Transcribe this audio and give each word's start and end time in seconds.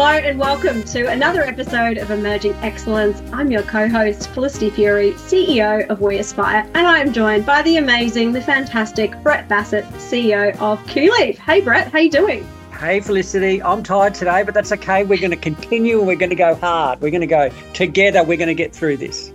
Hello 0.00 0.12
and 0.12 0.38
welcome 0.38 0.82
to 0.84 1.08
another 1.08 1.42
episode 1.42 1.98
of 1.98 2.10
Emerging 2.10 2.54
Excellence. 2.62 3.20
I'm 3.34 3.50
your 3.50 3.60
co-host 3.64 4.30
Felicity 4.30 4.70
Fury, 4.70 5.10
CEO 5.12 5.86
of 5.90 6.00
We 6.00 6.16
Aspire, 6.16 6.66
and 6.72 6.86
I 6.86 7.00
am 7.00 7.12
joined 7.12 7.44
by 7.44 7.60
the 7.60 7.76
amazing, 7.76 8.32
the 8.32 8.40
fantastic 8.40 9.14
Brett 9.22 9.46
Bassett, 9.46 9.84
CEO 9.98 10.58
of 10.58 10.82
QLeaf. 10.86 11.36
Hey 11.36 11.60
Brett, 11.60 11.92
how 11.92 11.98
you 11.98 12.10
doing? 12.10 12.48
Hey 12.72 13.00
Felicity, 13.00 13.62
I'm 13.62 13.82
tired 13.82 14.14
today, 14.14 14.42
but 14.42 14.54
that's 14.54 14.72
okay. 14.72 15.04
We're 15.04 15.18
going 15.18 15.32
to 15.32 15.36
continue 15.36 15.98
and 15.98 16.06
we're 16.06 16.16
going 16.16 16.30
to 16.30 16.34
go 16.34 16.54
hard. 16.54 17.02
We're 17.02 17.10
going 17.10 17.20
to 17.20 17.26
go 17.26 17.50
together. 17.74 18.24
We're 18.24 18.38
going 18.38 18.48
to 18.48 18.54
get 18.54 18.74
through 18.74 18.96
this 18.96 19.30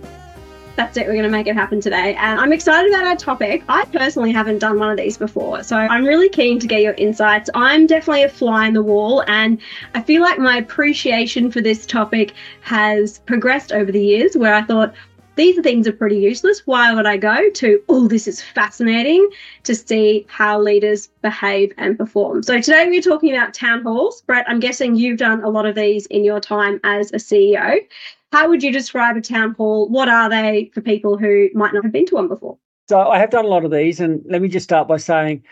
that's 0.76 0.96
it. 0.96 1.06
We're 1.06 1.14
going 1.14 1.24
to 1.24 1.30
make 1.30 1.46
it 1.46 1.54
happen 1.54 1.80
today. 1.80 2.14
And 2.14 2.38
I'm 2.38 2.52
excited 2.52 2.92
about 2.92 3.06
our 3.06 3.16
topic. 3.16 3.64
I 3.68 3.84
personally 3.86 4.32
haven't 4.32 4.58
done 4.58 4.78
one 4.78 4.90
of 4.90 4.96
these 4.96 5.16
before. 5.16 5.62
So 5.62 5.76
I'm 5.76 6.04
really 6.04 6.28
keen 6.28 6.58
to 6.60 6.66
get 6.66 6.82
your 6.82 6.94
insights. 6.94 7.50
I'm 7.54 7.86
definitely 7.86 8.22
a 8.22 8.28
fly 8.28 8.66
in 8.66 8.74
the 8.74 8.82
wall. 8.82 9.24
And 9.26 9.58
I 9.94 10.02
feel 10.02 10.22
like 10.22 10.38
my 10.38 10.58
appreciation 10.58 11.50
for 11.50 11.60
this 11.60 11.86
topic 11.86 12.34
has 12.60 13.18
progressed 13.20 13.72
over 13.72 13.90
the 13.90 14.02
years 14.02 14.36
where 14.36 14.54
I 14.54 14.62
thought, 14.62 14.94
these 15.36 15.60
things 15.60 15.86
are 15.86 15.92
pretty 15.92 16.18
useless. 16.18 16.66
Why 16.66 16.94
would 16.94 17.06
I 17.06 17.18
go 17.18 17.50
to, 17.50 17.82
oh, 17.90 18.08
this 18.08 18.26
is 18.26 18.42
fascinating 18.42 19.28
to 19.64 19.74
see 19.74 20.26
how 20.28 20.58
leaders 20.58 21.08
behave 21.20 21.72
and 21.76 21.96
perform? 21.96 22.42
So 22.42 22.58
today 22.58 22.88
we're 22.88 23.02
talking 23.02 23.36
about 23.36 23.52
town 23.52 23.82
halls. 23.82 24.22
Brett, 24.22 24.46
I'm 24.48 24.60
guessing 24.60 24.96
you've 24.96 25.18
done 25.18 25.44
a 25.44 25.50
lot 25.50 25.66
of 25.66 25.74
these 25.74 26.06
in 26.06 26.24
your 26.24 26.40
time 26.40 26.80
as 26.84 27.12
a 27.12 27.16
CEO. 27.16 27.80
How 28.32 28.48
would 28.48 28.62
you 28.62 28.72
describe 28.72 29.16
a 29.16 29.20
town 29.20 29.54
hall? 29.54 29.88
What 29.88 30.08
are 30.08 30.28
they 30.28 30.70
for 30.74 30.80
people 30.80 31.16
who 31.16 31.48
might 31.54 31.72
not 31.72 31.84
have 31.84 31.92
been 31.92 32.06
to 32.06 32.16
one 32.16 32.28
before? 32.28 32.58
So 32.88 33.00
I 33.00 33.18
have 33.18 33.30
done 33.30 33.44
a 33.44 33.48
lot 33.48 33.64
of 33.64 33.70
these, 33.70 34.00
and 34.00 34.22
let 34.26 34.42
me 34.42 34.48
just 34.48 34.64
start 34.64 34.88
by 34.88 34.96
saying 34.96 35.42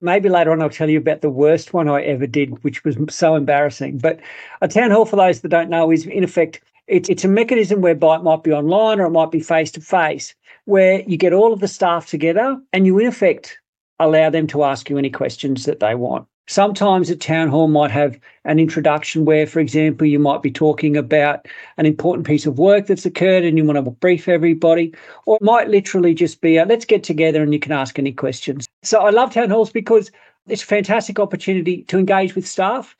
maybe 0.00 0.28
later 0.28 0.52
on 0.52 0.60
I'll 0.60 0.70
tell 0.70 0.90
you 0.90 0.98
about 0.98 1.22
the 1.22 1.30
worst 1.30 1.72
one 1.72 1.88
I 1.88 2.02
ever 2.02 2.26
did, 2.26 2.62
which 2.64 2.84
was 2.84 2.96
so 3.08 3.36
embarrassing. 3.36 3.98
But 3.98 4.20
a 4.60 4.68
town 4.68 4.90
hall, 4.90 5.06
for 5.06 5.16
those 5.16 5.40
that 5.40 5.48
don't 5.48 5.70
know, 5.70 5.90
is 5.90 6.06
in 6.06 6.24
effect 6.24 6.60
it's 6.86 7.08
it's 7.08 7.24
a 7.24 7.28
mechanism 7.28 7.80
whereby 7.80 8.16
it 8.16 8.22
might 8.22 8.42
be 8.42 8.52
online 8.52 9.00
or 9.00 9.06
it 9.06 9.10
might 9.10 9.30
be 9.30 9.40
face 9.40 9.70
to 9.72 9.80
face, 9.80 10.34
where 10.66 11.02
you 11.02 11.16
get 11.16 11.32
all 11.32 11.52
of 11.52 11.60
the 11.60 11.68
staff 11.68 12.06
together 12.06 12.60
and 12.72 12.86
you 12.86 12.98
in 12.98 13.06
effect 13.06 13.58
allow 13.98 14.28
them 14.28 14.46
to 14.48 14.64
ask 14.64 14.90
you 14.90 14.98
any 14.98 15.10
questions 15.10 15.64
that 15.64 15.80
they 15.80 15.94
want. 15.94 16.26
Sometimes 16.46 17.08
a 17.08 17.16
town 17.16 17.48
hall 17.48 17.68
might 17.68 17.90
have 17.90 18.20
an 18.44 18.58
introduction 18.58 19.24
where, 19.24 19.46
for 19.46 19.60
example, 19.60 20.06
you 20.06 20.18
might 20.18 20.42
be 20.42 20.50
talking 20.50 20.94
about 20.94 21.46
an 21.78 21.86
important 21.86 22.26
piece 22.26 22.44
of 22.44 22.58
work 22.58 22.86
that's 22.86 23.06
occurred 23.06 23.44
and 23.44 23.56
you 23.56 23.64
want 23.64 23.82
to 23.82 23.90
brief 23.90 24.28
everybody, 24.28 24.92
or 25.24 25.36
it 25.36 25.42
might 25.42 25.68
literally 25.68 26.12
just 26.12 26.42
be 26.42 26.58
a, 26.58 26.66
let's 26.66 26.84
get 26.84 27.02
together 27.02 27.42
and 27.42 27.54
you 27.54 27.58
can 27.58 27.72
ask 27.72 27.98
any 27.98 28.12
questions. 28.12 28.66
So 28.82 29.00
I 29.00 29.08
love 29.08 29.32
town 29.32 29.48
halls 29.48 29.72
because 29.72 30.10
it's 30.46 30.62
a 30.62 30.66
fantastic 30.66 31.18
opportunity 31.18 31.82
to 31.84 31.98
engage 31.98 32.34
with 32.34 32.46
staff. 32.46 32.94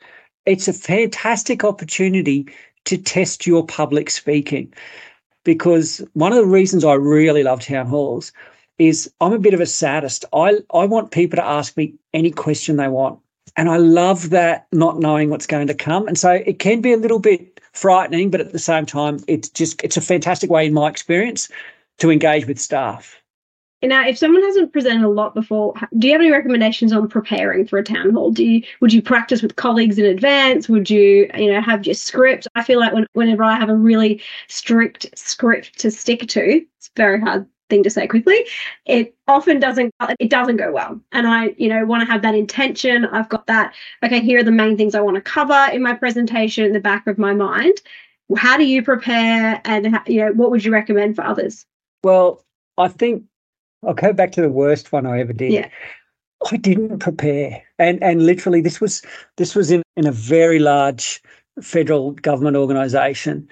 It's 0.47 0.67
a 0.67 0.73
fantastic 0.73 1.63
opportunity 1.63 2.47
to 2.85 2.97
test 2.97 3.45
your 3.45 3.63
public 3.63 4.09
speaking. 4.09 4.73
Because 5.43 6.03
one 6.13 6.31
of 6.31 6.39
the 6.39 6.47
reasons 6.47 6.83
I 6.83 6.93
really 6.93 7.43
love 7.43 7.61
town 7.61 7.85
halls 7.85 8.31
is 8.79 9.11
I'm 9.21 9.33
a 9.33 9.39
bit 9.39 9.53
of 9.53 9.61
a 9.61 9.67
sadist. 9.67 10.25
I, 10.33 10.57
I 10.73 10.85
want 10.85 11.11
people 11.11 11.37
to 11.37 11.45
ask 11.45 11.77
me 11.77 11.93
any 12.11 12.31
question 12.31 12.77
they 12.77 12.87
want. 12.87 13.19
And 13.55 13.69
I 13.69 13.77
love 13.77 14.31
that 14.31 14.67
not 14.71 14.99
knowing 14.99 15.29
what's 15.29 15.47
going 15.47 15.67
to 15.67 15.73
come. 15.73 16.07
And 16.07 16.17
so 16.17 16.31
it 16.31 16.59
can 16.59 16.81
be 16.81 16.93
a 16.93 16.97
little 16.97 17.19
bit 17.19 17.61
frightening, 17.73 18.31
but 18.31 18.41
at 18.41 18.51
the 18.51 18.59
same 18.59 18.85
time, 18.85 19.19
it's 19.27 19.49
just 19.49 19.83
it's 19.83 19.97
a 19.97 20.01
fantastic 20.01 20.49
way, 20.49 20.65
in 20.65 20.73
my 20.73 20.89
experience, 20.89 21.49
to 21.99 22.11
engage 22.11 22.47
with 22.47 22.59
staff. 22.59 23.21
Now, 23.83 24.07
if 24.07 24.17
someone 24.17 24.41
hasn't 24.41 24.73
presented 24.73 25.05
a 25.05 25.09
lot 25.09 25.35
before, 25.35 25.73
do 25.97 26.07
you 26.07 26.13
have 26.13 26.21
any 26.21 26.31
recommendations 26.31 26.91
on 26.91 27.07
preparing 27.07 27.67
for 27.67 27.77
a 27.77 27.83
town 27.83 28.11
hall? 28.11 28.31
Do 28.31 28.43
you 28.43 28.63
would 28.79 28.91
you 28.91 29.01
practice 29.01 29.41
with 29.41 29.57
colleagues 29.57 29.99
in 29.99 30.05
advance? 30.05 30.67
Would 30.67 30.89
you, 30.89 31.29
you 31.37 31.53
know, 31.53 31.61
have 31.61 31.85
your 31.85 31.93
script? 31.93 32.47
I 32.55 32.63
feel 32.63 32.79
like 32.79 32.93
when, 32.93 33.05
whenever 33.13 33.43
I 33.43 33.57
have 33.57 33.69
a 33.69 33.75
really 33.75 34.21
strict 34.47 35.07
script 35.15 35.77
to 35.79 35.91
stick 35.91 36.27
to, 36.27 36.65
it's 36.77 36.89
very 36.95 37.19
hard 37.21 37.45
thing 37.69 37.83
to 37.83 37.89
say 37.89 38.07
quickly 38.07 38.45
it 38.85 39.15
often 39.27 39.59
doesn't 39.59 39.93
it 40.19 40.29
doesn't 40.29 40.57
go 40.57 40.71
well. 40.71 40.99
And 41.11 41.27
i 41.27 41.55
you 41.57 41.67
know 41.67 41.85
want 41.85 42.05
to 42.05 42.11
have 42.11 42.21
that 42.21 42.35
intention. 42.35 43.05
I've 43.05 43.29
got 43.29 43.47
that 43.47 43.73
okay 44.03 44.21
here 44.21 44.39
are 44.39 44.43
the 44.43 44.51
main 44.51 44.77
things 44.77 44.95
i 44.95 45.01
want 45.01 45.15
to 45.15 45.21
cover 45.21 45.67
in 45.71 45.81
my 45.81 45.93
presentation 45.93 46.65
in 46.65 46.73
the 46.73 46.79
back 46.79 47.07
of 47.07 47.17
my 47.17 47.33
mind. 47.33 47.81
How 48.37 48.57
do 48.57 48.65
you 48.65 48.81
prepare? 48.81 49.61
And 49.65 49.95
how, 49.95 50.03
you 50.07 50.21
know 50.21 50.31
what 50.33 50.51
would 50.51 50.65
you 50.65 50.71
recommend 50.71 51.15
for 51.15 51.23
others? 51.23 51.65
Well 52.03 52.43
i 52.77 52.87
think 52.87 53.23
i'll 53.85 53.93
go 53.93 54.13
back 54.13 54.31
to 54.33 54.41
the 54.41 54.49
worst 54.49 54.91
one 54.91 55.05
i 55.05 55.19
ever 55.19 55.33
did. 55.33 55.51
Yeah. 55.51 55.69
i 56.51 56.57
didn't 56.57 56.99
prepare. 56.99 57.63
And 57.79 58.01
and 58.03 58.25
literally 58.25 58.61
this 58.61 58.79
was 58.79 59.01
this 59.37 59.55
was 59.55 59.71
in 59.71 59.81
in 59.97 60.05
a 60.05 60.11
very 60.11 60.59
large 60.59 61.21
federal 61.61 62.11
government 62.11 62.57
organization 62.57 63.47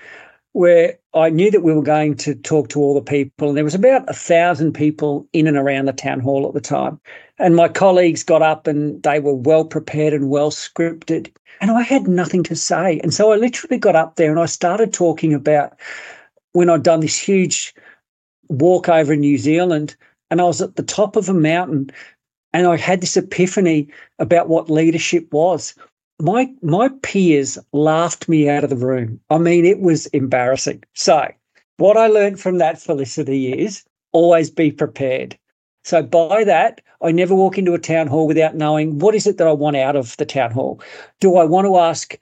where 0.53 0.97
I 1.13 1.29
knew 1.29 1.51
that 1.51 1.63
we 1.63 1.73
were 1.73 1.83
going 1.83 2.15
to 2.17 2.35
talk 2.35 2.69
to 2.69 2.79
all 2.79 2.93
the 2.93 3.01
people, 3.01 3.49
and 3.49 3.57
there 3.57 3.63
was 3.63 3.75
about 3.75 4.09
a 4.09 4.13
thousand 4.13 4.73
people 4.73 5.27
in 5.33 5.47
and 5.47 5.57
around 5.57 5.85
the 5.85 5.93
town 5.93 6.19
hall 6.19 6.47
at 6.47 6.53
the 6.53 6.61
time. 6.61 6.99
And 7.39 7.55
my 7.55 7.67
colleagues 7.67 8.23
got 8.23 8.41
up 8.41 8.67
and 8.67 9.01
they 9.03 9.19
were 9.19 9.33
well 9.33 9.65
prepared 9.65 10.13
and 10.13 10.29
well 10.29 10.51
scripted, 10.51 11.31
and 11.59 11.71
I 11.71 11.81
had 11.81 12.07
nothing 12.07 12.43
to 12.43 12.55
say. 12.55 12.99
And 12.99 13.13
so 13.13 13.31
I 13.31 13.35
literally 13.35 13.77
got 13.77 13.95
up 13.95 14.15
there 14.15 14.31
and 14.31 14.39
I 14.39 14.45
started 14.45 14.93
talking 14.93 15.33
about 15.33 15.73
when 16.53 16.69
I'd 16.69 16.83
done 16.83 16.99
this 16.99 17.17
huge 17.17 17.73
walk 18.49 18.87
over 18.87 19.13
in 19.13 19.21
New 19.21 19.37
Zealand, 19.39 19.95
and 20.29 20.39
I 20.39 20.43
was 20.45 20.61
at 20.61 20.75
the 20.75 20.83
top 20.83 21.15
of 21.15 21.29
a 21.29 21.33
mountain, 21.33 21.89
and 22.53 22.67
I 22.67 22.77
had 22.77 23.01
this 23.01 23.17
epiphany 23.17 23.87
about 24.19 24.49
what 24.49 24.69
leadership 24.69 25.31
was 25.33 25.73
my 26.23 26.49
my 26.61 26.89
peers 27.01 27.59
laughed 27.73 28.29
me 28.29 28.49
out 28.49 28.63
of 28.63 28.69
the 28.69 28.77
room. 28.77 29.19
I 29.29 29.37
mean, 29.37 29.65
it 29.65 29.81
was 29.81 30.05
embarrassing. 30.07 30.81
So, 30.93 31.27
what 31.77 31.97
I 31.97 32.07
learned 32.07 32.39
from 32.39 32.59
that, 32.59 32.81
Felicity, 32.81 33.51
is 33.51 33.83
always 34.13 34.49
be 34.49 34.71
prepared. 34.71 35.37
So, 35.83 36.01
by 36.01 36.45
that, 36.45 36.79
I 37.01 37.11
never 37.11 37.35
walk 37.35 37.57
into 37.57 37.73
a 37.73 37.79
town 37.79 38.07
hall 38.07 38.25
without 38.25 38.55
knowing 38.55 38.99
what 38.99 39.15
is 39.15 39.27
it 39.27 39.37
that 39.37 39.47
I 39.47 39.51
want 39.51 39.75
out 39.75 39.97
of 39.97 40.15
the 40.15 40.25
town 40.25 40.51
hall. 40.51 40.81
Do 41.19 41.35
I 41.35 41.43
want 41.43 41.65
to 41.67 41.77
ask 41.77 42.17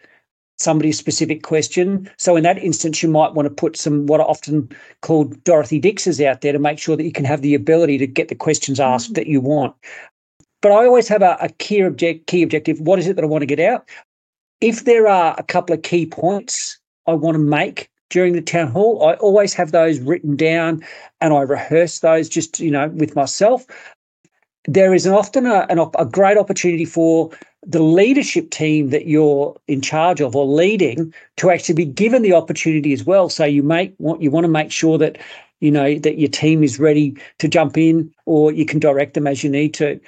somebody 0.58 0.90
a 0.90 0.94
specific 0.94 1.44
question? 1.44 2.10
So, 2.18 2.36
in 2.36 2.42
that 2.42 2.58
instance, 2.58 3.04
you 3.04 3.10
might 3.10 3.36
want 3.36 3.48
to 3.48 3.54
put 3.54 3.78
some 3.78 4.08
what 4.08 4.20
are 4.20 4.28
often 4.28 4.68
called 5.02 5.44
Dorothy 5.44 5.80
Dixes 5.80 6.20
out 6.20 6.42
there 6.42 6.54
to 6.54 6.60
make 6.60 6.80
sure 6.80 6.98
that 6.98 7.04
you 7.06 7.12
can 7.12 7.26
have 7.26 7.44
the 7.44 7.54
ability 7.54 8.00
to 8.00 8.08
get 8.08 8.30
the 8.30 8.36
questions 8.36 8.80
asked 8.80 9.10
mm-hmm. 9.10 9.14
that 9.14 9.28
you 9.28 9.42
want. 9.42 9.76
But 10.62 10.72
I 10.72 10.86
always 10.86 11.08
have 11.08 11.22
a, 11.22 11.38
a 11.42 11.50
key 11.50 11.82
object 11.82 12.28
key 12.28 12.44
objective. 12.44 12.80
What 12.80 13.00
is 13.00 13.08
it 13.08 13.16
that 13.16 13.24
I 13.24 13.28
want 13.28 13.42
to 13.42 13.48
get 13.48 13.60
out? 13.60 13.88
If 14.62 14.86
there 14.86 15.08
are 15.08 15.36
a 15.38 15.44
couple 15.44 15.74
of 15.74 15.82
key 15.82 16.06
points 16.06 16.80
I 17.08 17.14
want 17.14 17.36
to 17.36 17.40
make 17.40 17.90
during 18.10 18.34
the 18.34 18.42
town 18.42 18.68
hall, 18.68 19.04
I 19.08 19.14
always 19.16 19.54
have 19.56 19.72
those 19.72 20.00
written 20.00 20.36
down 20.36 20.84
and 21.20 21.34
I 21.34 21.42
rehearse 21.42 22.00
those 22.00 22.30
just, 22.30 22.60
you 22.60 22.70
know, 22.70 22.90
with 22.90 23.16
myself. 23.16 23.66
There 24.68 24.94
is 24.94 25.08
often 25.08 25.48
a, 25.48 25.66
an, 25.70 25.80
a 25.98 26.06
great 26.06 26.38
opportunity 26.38 26.86
for 26.86 27.32
the 27.66 27.82
leadership 27.82 28.52
team 28.52 28.90
that 28.90 29.08
you're 29.08 29.56
in 29.68 29.82
charge 29.82 30.22
of 30.22 30.36
or 30.36 30.46
leading 30.46 31.14
to 31.38 31.50
actually 31.50 31.76
be 31.76 31.86
given 31.86 32.22
the 32.22 32.34
opportunity 32.34 32.94
as 32.94 33.04
well. 33.04 33.30
So 33.30 33.46
you 33.46 33.64
make 33.64 33.94
what 33.98 34.22
you 34.22 34.30
want 34.30 34.44
to 34.44 34.52
make 34.52 34.72
sure 34.72 34.98
that 35.00 35.18
you 35.60 35.72
know 35.72 35.98
that 36.00 36.18
your 36.18 36.30
team 36.30 36.64
is 36.64 36.80
ready 36.80 37.16
to 37.40 37.48
jump 37.48 37.78
in 37.78 38.12
or 38.26 38.52
you 38.52 38.66
can 38.66 38.80
direct 38.80 39.14
them 39.14 39.28
as 39.28 39.44
you 39.44 39.50
need 39.50 39.74
to. 39.76 40.00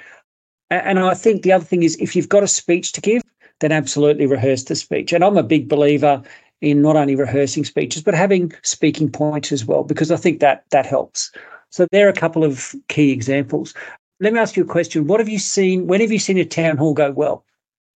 And 0.80 0.98
I 0.98 1.14
think 1.14 1.42
the 1.42 1.52
other 1.52 1.64
thing 1.64 1.82
is 1.82 1.96
if 1.96 2.14
you've 2.16 2.28
got 2.28 2.42
a 2.42 2.48
speech 2.48 2.92
to 2.92 3.00
give, 3.00 3.22
then 3.60 3.72
absolutely 3.72 4.26
rehearse 4.26 4.64
the 4.64 4.74
speech. 4.74 5.12
And 5.12 5.24
I'm 5.24 5.36
a 5.36 5.42
big 5.42 5.68
believer 5.68 6.22
in 6.60 6.82
not 6.82 6.96
only 6.96 7.14
rehearsing 7.14 7.64
speeches, 7.64 8.02
but 8.02 8.14
having 8.14 8.52
speaking 8.62 9.10
points 9.10 9.52
as 9.52 9.64
well, 9.64 9.84
because 9.84 10.10
I 10.10 10.16
think 10.16 10.40
that 10.40 10.64
that 10.70 10.86
helps. 10.86 11.30
So 11.70 11.86
there 11.90 12.06
are 12.06 12.10
a 12.10 12.14
couple 12.14 12.44
of 12.44 12.74
key 12.88 13.10
examples. 13.10 13.74
Let 14.20 14.32
me 14.32 14.38
ask 14.38 14.56
you 14.56 14.62
a 14.62 14.66
question. 14.66 15.06
What 15.06 15.20
have 15.20 15.28
you 15.28 15.38
seen? 15.38 15.86
When 15.86 16.00
have 16.00 16.12
you 16.12 16.18
seen 16.18 16.38
a 16.38 16.44
town 16.44 16.76
hall 16.76 16.94
go 16.94 17.10
well? 17.10 17.44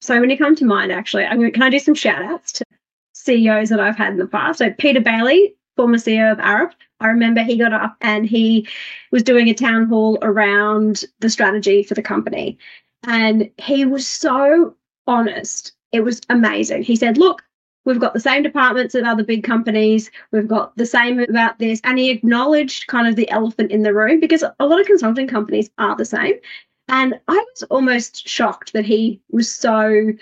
So 0.00 0.18
when 0.20 0.30
you 0.30 0.38
come 0.38 0.54
to 0.56 0.64
mind, 0.64 0.92
actually, 0.92 1.24
I'm 1.24 1.38
going 1.38 1.50
to, 1.50 1.54
can 1.54 1.62
I 1.62 1.70
do 1.70 1.78
some 1.78 1.94
shout 1.94 2.22
outs 2.22 2.52
to 2.52 2.64
CEOs 3.14 3.68
that 3.70 3.80
I've 3.80 3.96
had 3.96 4.12
in 4.12 4.18
the 4.18 4.26
past? 4.26 4.58
So 4.58 4.70
Peter 4.70 5.00
Bailey, 5.00 5.54
former 5.76 5.96
CEO 5.96 6.30
of 6.30 6.38
Arup, 6.38 6.72
I 7.00 7.06
remember 7.06 7.42
he 7.42 7.56
got 7.56 7.72
up 7.72 7.96
and 8.00 8.26
he 8.26 8.66
was 9.12 9.22
doing 9.22 9.48
a 9.48 9.54
town 9.54 9.86
hall 9.86 10.18
around 10.22 11.04
the 11.20 11.30
strategy 11.30 11.82
for 11.82 11.94
the 11.94 12.02
company. 12.02 12.58
And 13.04 13.50
he 13.58 13.84
was 13.84 14.06
so 14.06 14.74
honest. 15.06 15.72
It 15.92 16.00
was 16.00 16.20
amazing. 16.28 16.82
He 16.82 16.96
said, 16.96 17.16
Look, 17.16 17.42
we've 17.84 18.00
got 18.00 18.14
the 18.14 18.20
same 18.20 18.42
departments 18.42 18.94
at 18.94 19.04
other 19.04 19.24
big 19.24 19.44
companies. 19.44 20.10
We've 20.32 20.48
got 20.48 20.76
the 20.76 20.86
same 20.86 21.20
about 21.20 21.58
this. 21.58 21.80
And 21.84 21.98
he 21.98 22.10
acknowledged 22.10 22.88
kind 22.88 23.06
of 23.06 23.16
the 23.16 23.30
elephant 23.30 23.70
in 23.70 23.82
the 23.82 23.94
room 23.94 24.20
because 24.20 24.42
a 24.42 24.66
lot 24.66 24.80
of 24.80 24.86
consulting 24.86 25.28
companies 25.28 25.70
are 25.78 25.96
the 25.96 26.04
same. 26.04 26.34
And 26.88 27.20
I 27.28 27.34
was 27.34 27.62
almost 27.64 28.26
shocked 28.26 28.72
that 28.72 28.84
he 28.84 29.20
was 29.30 29.50
so 29.50 30.12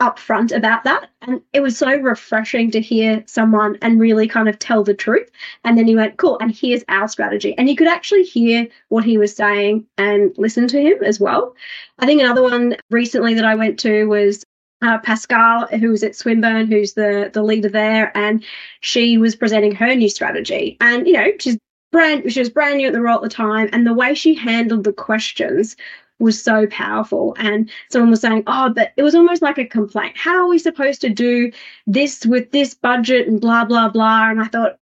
upfront 0.00 0.54
about 0.54 0.84
that. 0.84 1.10
And 1.22 1.40
it 1.52 1.60
was 1.60 1.76
so 1.76 1.92
refreshing 1.96 2.70
to 2.70 2.80
hear 2.80 3.22
someone 3.26 3.76
and 3.82 4.00
really 4.00 4.28
kind 4.28 4.48
of 4.48 4.58
tell 4.58 4.84
the 4.84 4.94
truth. 4.94 5.28
And 5.64 5.76
then 5.76 5.86
he 5.86 5.96
went, 5.96 6.16
cool, 6.16 6.38
and 6.40 6.54
here's 6.54 6.84
our 6.88 7.08
strategy. 7.08 7.56
And 7.58 7.68
you 7.68 7.76
could 7.76 7.88
actually 7.88 8.22
hear 8.22 8.68
what 8.88 9.04
he 9.04 9.18
was 9.18 9.34
saying 9.34 9.86
and 9.96 10.32
listen 10.38 10.68
to 10.68 10.80
him 10.80 11.02
as 11.02 11.18
well. 11.18 11.54
I 11.98 12.06
think 12.06 12.20
another 12.20 12.42
one 12.42 12.76
recently 12.90 13.34
that 13.34 13.44
I 13.44 13.56
went 13.56 13.78
to 13.80 14.04
was 14.06 14.44
uh, 14.82 14.98
Pascale, 14.98 15.66
who 15.80 15.90
was 15.90 16.04
at 16.04 16.14
Swinburne, 16.14 16.68
who's 16.68 16.94
the 16.94 17.30
the 17.32 17.42
leader 17.42 17.68
there, 17.68 18.16
and 18.16 18.44
she 18.80 19.18
was 19.18 19.34
presenting 19.34 19.74
her 19.74 19.94
new 19.94 20.08
strategy. 20.08 20.76
And 20.80 21.06
you 21.06 21.14
know, 21.14 21.32
she's 21.40 21.58
brand 21.90 22.32
she 22.32 22.38
was 22.38 22.50
brand 22.50 22.78
new 22.78 22.86
at 22.86 22.92
the 22.92 23.00
role 23.00 23.16
at 23.16 23.22
the 23.22 23.28
time, 23.28 23.68
and 23.72 23.84
the 23.84 23.94
way 23.94 24.14
she 24.14 24.34
handled 24.34 24.84
the 24.84 24.92
questions 24.92 25.74
was 26.18 26.42
so 26.42 26.66
powerful. 26.68 27.34
And 27.38 27.70
someone 27.90 28.10
was 28.10 28.20
saying, 28.20 28.44
"Oh, 28.46 28.70
but 28.70 28.92
it 28.96 29.02
was 29.02 29.14
almost 29.14 29.42
like 29.42 29.58
a 29.58 29.64
complaint. 29.64 30.16
How 30.16 30.36
are 30.36 30.48
we 30.48 30.58
supposed 30.58 31.00
to 31.02 31.08
do 31.08 31.52
this 31.86 32.26
with 32.26 32.50
this 32.50 32.74
budget 32.74 33.28
and 33.28 33.40
blah 33.40 33.64
blah 33.64 33.88
blah?" 33.88 34.30
And 34.30 34.40
I 34.40 34.46
thought, 34.46 34.78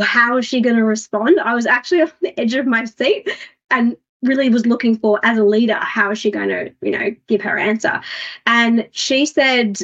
how 0.00 0.36
is 0.36 0.46
she 0.46 0.60
going 0.60 0.76
to 0.76 0.84
respond? 0.84 1.40
I 1.40 1.54
was 1.54 1.66
actually 1.66 2.02
on 2.02 2.12
the 2.20 2.38
edge 2.38 2.54
of 2.54 2.66
my 2.66 2.84
seat 2.84 3.28
and 3.70 3.96
really 4.22 4.48
was 4.48 4.66
looking 4.66 4.98
for 4.98 5.20
as 5.22 5.38
a 5.38 5.44
leader 5.44 5.78
how 5.80 6.10
is 6.10 6.18
she 6.18 6.28
going 6.28 6.48
to 6.48 6.72
you 6.82 6.90
know 6.90 7.14
give 7.28 7.40
her 7.40 7.56
answer 7.56 8.00
and 8.46 8.88
she 8.90 9.24
said 9.24 9.78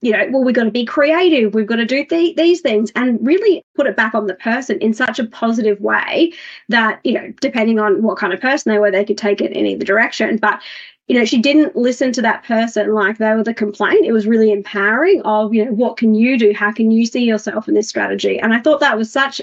you 0.00 0.12
know 0.12 0.26
well 0.30 0.44
we've 0.44 0.54
got 0.54 0.64
to 0.64 0.70
be 0.70 0.84
creative 0.84 1.54
we've 1.54 1.66
got 1.66 1.76
to 1.76 1.84
do 1.84 2.04
th- 2.04 2.36
these 2.36 2.60
things 2.60 2.90
and 2.96 3.24
really 3.26 3.62
put 3.74 3.86
it 3.86 3.96
back 3.96 4.14
on 4.14 4.26
the 4.26 4.34
person 4.34 4.78
in 4.80 4.94
such 4.94 5.18
a 5.18 5.26
positive 5.26 5.80
way 5.80 6.32
that 6.68 7.00
you 7.04 7.12
know 7.12 7.32
depending 7.40 7.78
on 7.78 8.02
what 8.02 8.18
kind 8.18 8.32
of 8.32 8.40
person 8.40 8.72
they 8.72 8.78
were 8.78 8.90
they 8.90 9.04
could 9.04 9.18
take 9.18 9.40
it 9.40 9.52
in 9.52 9.66
either 9.66 9.84
direction. 9.84 10.36
But 10.36 10.60
you 11.08 11.18
know 11.18 11.24
she 11.24 11.40
didn't 11.40 11.76
listen 11.76 12.12
to 12.12 12.22
that 12.22 12.44
person 12.44 12.94
like 12.94 13.18
they 13.18 13.34
were 13.34 13.44
the 13.44 13.54
complaint. 13.54 14.06
It 14.06 14.12
was 14.12 14.26
really 14.26 14.52
empowering 14.52 15.22
of 15.22 15.52
you 15.54 15.64
know 15.64 15.72
what 15.72 15.96
can 15.96 16.14
you 16.14 16.38
do? 16.38 16.52
How 16.54 16.72
can 16.72 16.90
you 16.90 17.06
see 17.06 17.24
yourself 17.24 17.68
in 17.68 17.74
this 17.74 17.88
strategy? 17.88 18.38
And 18.38 18.54
i 18.54 18.60
thought 18.60 18.80
that 18.80 18.98
was 18.98 19.12
such 19.12 19.40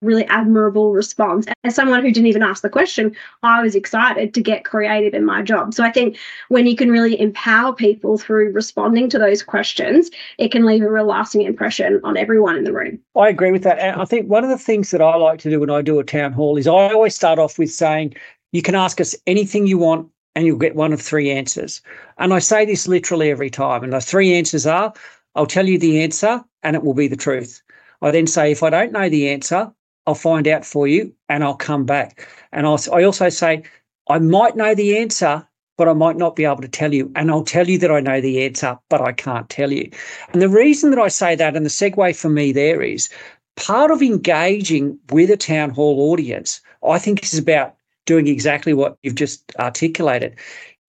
really 0.00 0.24
admirable 0.26 0.92
response. 0.92 1.46
As 1.64 1.74
someone 1.74 2.02
who 2.02 2.10
didn't 2.10 2.26
even 2.26 2.42
ask 2.42 2.62
the 2.62 2.68
question, 2.68 3.14
I 3.42 3.62
was 3.62 3.74
excited 3.74 4.34
to 4.34 4.40
get 4.40 4.64
creative 4.64 5.14
in 5.14 5.24
my 5.24 5.42
job. 5.42 5.74
So 5.74 5.84
I 5.84 5.90
think 5.90 6.16
when 6.48 6.66
you 6.66 6.76
can 6.76 6.90
really 6.90 7.20
empower 7.20 7.74
people 7.74 8.18
through 8.18 8.52
responding 8.52 9.08
to 9.10 9.18
those 9.18 9.42
questions, 9.42 10.10
it 10.38 10.50
can 10.52 10.64
leave 10.64 10.82
a 10.82 10.90
real 10.90 11.04
lasting 11.04 11.42
impression 11.42 12.00
on 12.04 12.16
everyone 12.16 12.56
in 12.56 12.64
the 12.64 12.72
room. 12.72 12.98
I 13.16 13.28
agree 13.28 13.52
with 13.52 13.62
that. 13.64 13.78
And 13.78 14.00
I 14.00 14.04
think 14.04 14.28
one 14.28 14.44
of 14.44 14.50
the 14.50 14.58
things 14.58 14.90
that 14.90 15.02
I 15.02 15.16
like 15.16 15.38
to 15.40 15.50
do 15.50 15.60
when 15.60 15.70
I 15.70 15.82
do 15.82 15.98
a 15.98 16.04
town 16.04 16.32
hall 16.32 16.56
is 16.56 16.66
I 16.66 16.92
always 16.92 17.14
start 17.14 17.38
off 17.38 17.58
with 17.58 17.70
saying, 17.70 18.14
you 18.52 18.62
can 18.62 18.74
ask 18.74 19.00
us 19.00 19.14
anything 19.26 19.66
you 19.66 19.78
want 19.78 20.08
and 20.34 20.46
you'll 20.46 20.58
get 20.58 20.76
one 20.76 20.92
of 20.92 21.00
three 21.00 21.30
answers. 21.30 21.82
And 22.18 22.32
I 22.32 22.38
say 22.38 22.64
this 22.64 22.88
literally 22.88 23.30
every 23.30 23.50
time. 23.50 23.84
And 23.84 23.92
the 23.92 24.00
three 24.00 24.34
answers 24.34 24.66
are 24.66 24.92
I'll 25.34 25.46
tell 25.46 25.68
you 25.68 25.78
the 25.78 26.02
answer 26.02 26.42
and 26.62 26.74
it 26.74 26.82
will 26.82 26.94
be 26.94 27.08
the 27.08 27.16
truth. 27.16 27.62
I 28.02 28.10
then 28.10 28.26
say, 28.26 28.50
if 28.50 28.62
I 28.62 28.70
don't 28.70 28.92
know 28.92 29.08
the 29.08 29.28
answer, 29.28 29.72
I'll 30.06 30.14
find 30.14 30.48
out 30.48 30.64
for 30.64 30.86
you 30.86 31.12
and 31.28 31.44
I'll 31.44 31.56
come 31.56 31.84
back. 31.84 32.28
And 32.52 32.66
I'll, 32.66 32.80
I 32.92 33.02
also 33.02 33.28
say, 33.28 33.62
I 34.08 34.18
might 34.18 34.56
know 34.56 34.74
the 34.74 34.98
answer, 34.98 35.46
but 35.76 35.88
I 35.88 35.92
might 35.92 36.16
not 36.16 36.36
be 36.36 36.44
able 36.44 36.62
to 36.62 36.68
tell 36.68 36.92
you. 36.92 37.10
And 37.14 37.30
I'll 37.30 37.44
tell 37.44 37.68
you 37.68 37.78
that 37.78 37.90
I 37.90 38.00
know 38.00 38.20
the 38.20 38.44
answer, 38.44 38.78
but 38.88 39.00
I 39.00 39.12
can't 39.12 39.48
tell 39.48 39.72
you. 39.72 39.90
And 40.32 40.42
the 40.42 40.48
reason 40.48 40.90
that 40.90 40.98
I 40.98 41.08
say 41.08 41.34
that, 41.36 41.56
and 41.56 41.64
the 41.64 41.70
segue 41.70 42.16
for 42.16 42.28
me 42.28 42.52
there 42.52 42.82
is 42.82 43.08
part 43.56 43.90
of 43.90 44.02
engaging 44.02 44.98
with 45.10 45.30
a 45.30 45.36
town 45.36 45.70
hall 45.70 46.12
audience, 46.12 46.60
I 46.86 46.98
think 46.98 47.22
is 47.22 47.38
about 47.38 47.74
doing 48.06 48.26
exactly 48.26 48.72
what 48.74 48.98
you've 49.02 49.14
just 49.14 49.52
articulated. 49.58 50.36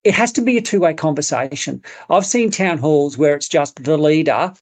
It 0.04 0.14
has 0.14 0.32
to 0.32 0.40
be 0.40 0.56
a 0.56 0.62
two 0.62 0.80
way 0.80 0.94
conversation. 0.94 1.82
I've 2.10 2.26
seen 2.26 2.50
town 2.50 2.78
halls 2.78 3.16
where 3.16 3.34
it's 3.34 3.48
just 3.48 3.84
the 3.84 3.96
leader 3.96 4.52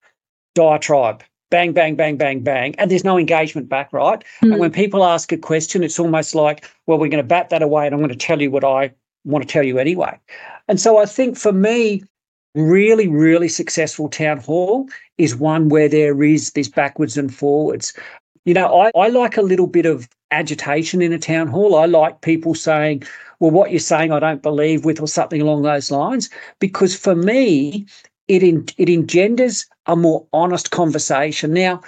diatribe 0.55 1.23
bang, 1.51 1.73
bang, 1.73 1.97
bang, 1.97 2.17
bang, 2.17 2.41
bang, 2.41 2.75
and 2.79 2.91
there's 2.91 3.05
no 3.05 3.19
engagement 3.19 3.69
back, 3.69 3.93
right? 3.93 4.25
Mm. 4.43 4.53
And 4.53 4.59
when 4.61 4.73
people 4.73 5.05
ask 5.05 5.33
a 5.33 5.37
question, 5.37 5.83
it's 5.83 5.99
almost 5.99 6.35
like, 6.35 6.69
well, 6.87 6.99
we're 6.99 7.09
going 7.09 7.23
to 7.23 7.29
bat 7.29 7.51
that 7.51 7.63
away 7.63 7.87
and 7.87 7.95
I'm 7.95 8.01
going 8.01 8.11
to 8.11 8.17
tell 8.17 8.41
you 8.41 8.51
what 8.51 8.65
I 8.65 8.93
want 9.25 9.47
to 9.47 9.53
tell 9.53 9.65
you 9.65 9.79
anyway. 9.79 10.19
And 10.69 10.81
so 10.81 10.99
I 10.99 11.07
think 11.07 11.37
for 11.37 11.53
me, 11.53 12.03
really, 12.55 13.09
really 13.09 13.49
successful 13.49 14.09
town 14.09 14.39
hall 14.39 14.89
is 15.19 15.37
one 15.37 15.69
where 15.69 15.89
there 15.89 16.23
is 16.23 16.53
this 16.53 16.69
backwards 16.69 17.17
and 17.17 17.35
forwards. 17.35 17.93
You 18.45 18.55
know, 18.55 18.81
I, 18.81 18.91
I 18.99 19.09
like 19.09 19.37
a 19.37 19.43
little 19.43 19.67
bit 19.67 19.87
of 19.87 20.09
agitation 20.31 21.03
in 21.03 21.13
a 21.13 21.19
town 21.19 21.49
hall. 21.49 21.77
I 21.77 21.87
like 21.87 22.23
people 22.23 22.55
saying, 22.55 23.03
well, 23.39 23.51
what 23.51 23.71
you're 23.71 23.81
saying, 23.81 24.13
I 24.13 24.19
don't 24.19 24.43
believe 24.43 24.85
with, 24.85 25.01
or 25.01 25.09
something 25.09 25.41
along 25.41 25.63
those 25.63 25.91
lines. 25.91 26.31
Because 26.59 26.97
for 26.97 27.15
me, 27.15 27.87
it 28.31 28.45
in, 28.45 28.65
it 28.79 28.89
engenders 28.89 29.67
a 29.87 29.97
more 29.97 30.25
honest 30.33 30.71
conversation. 30.71 31.53
Now, 31.53 31.83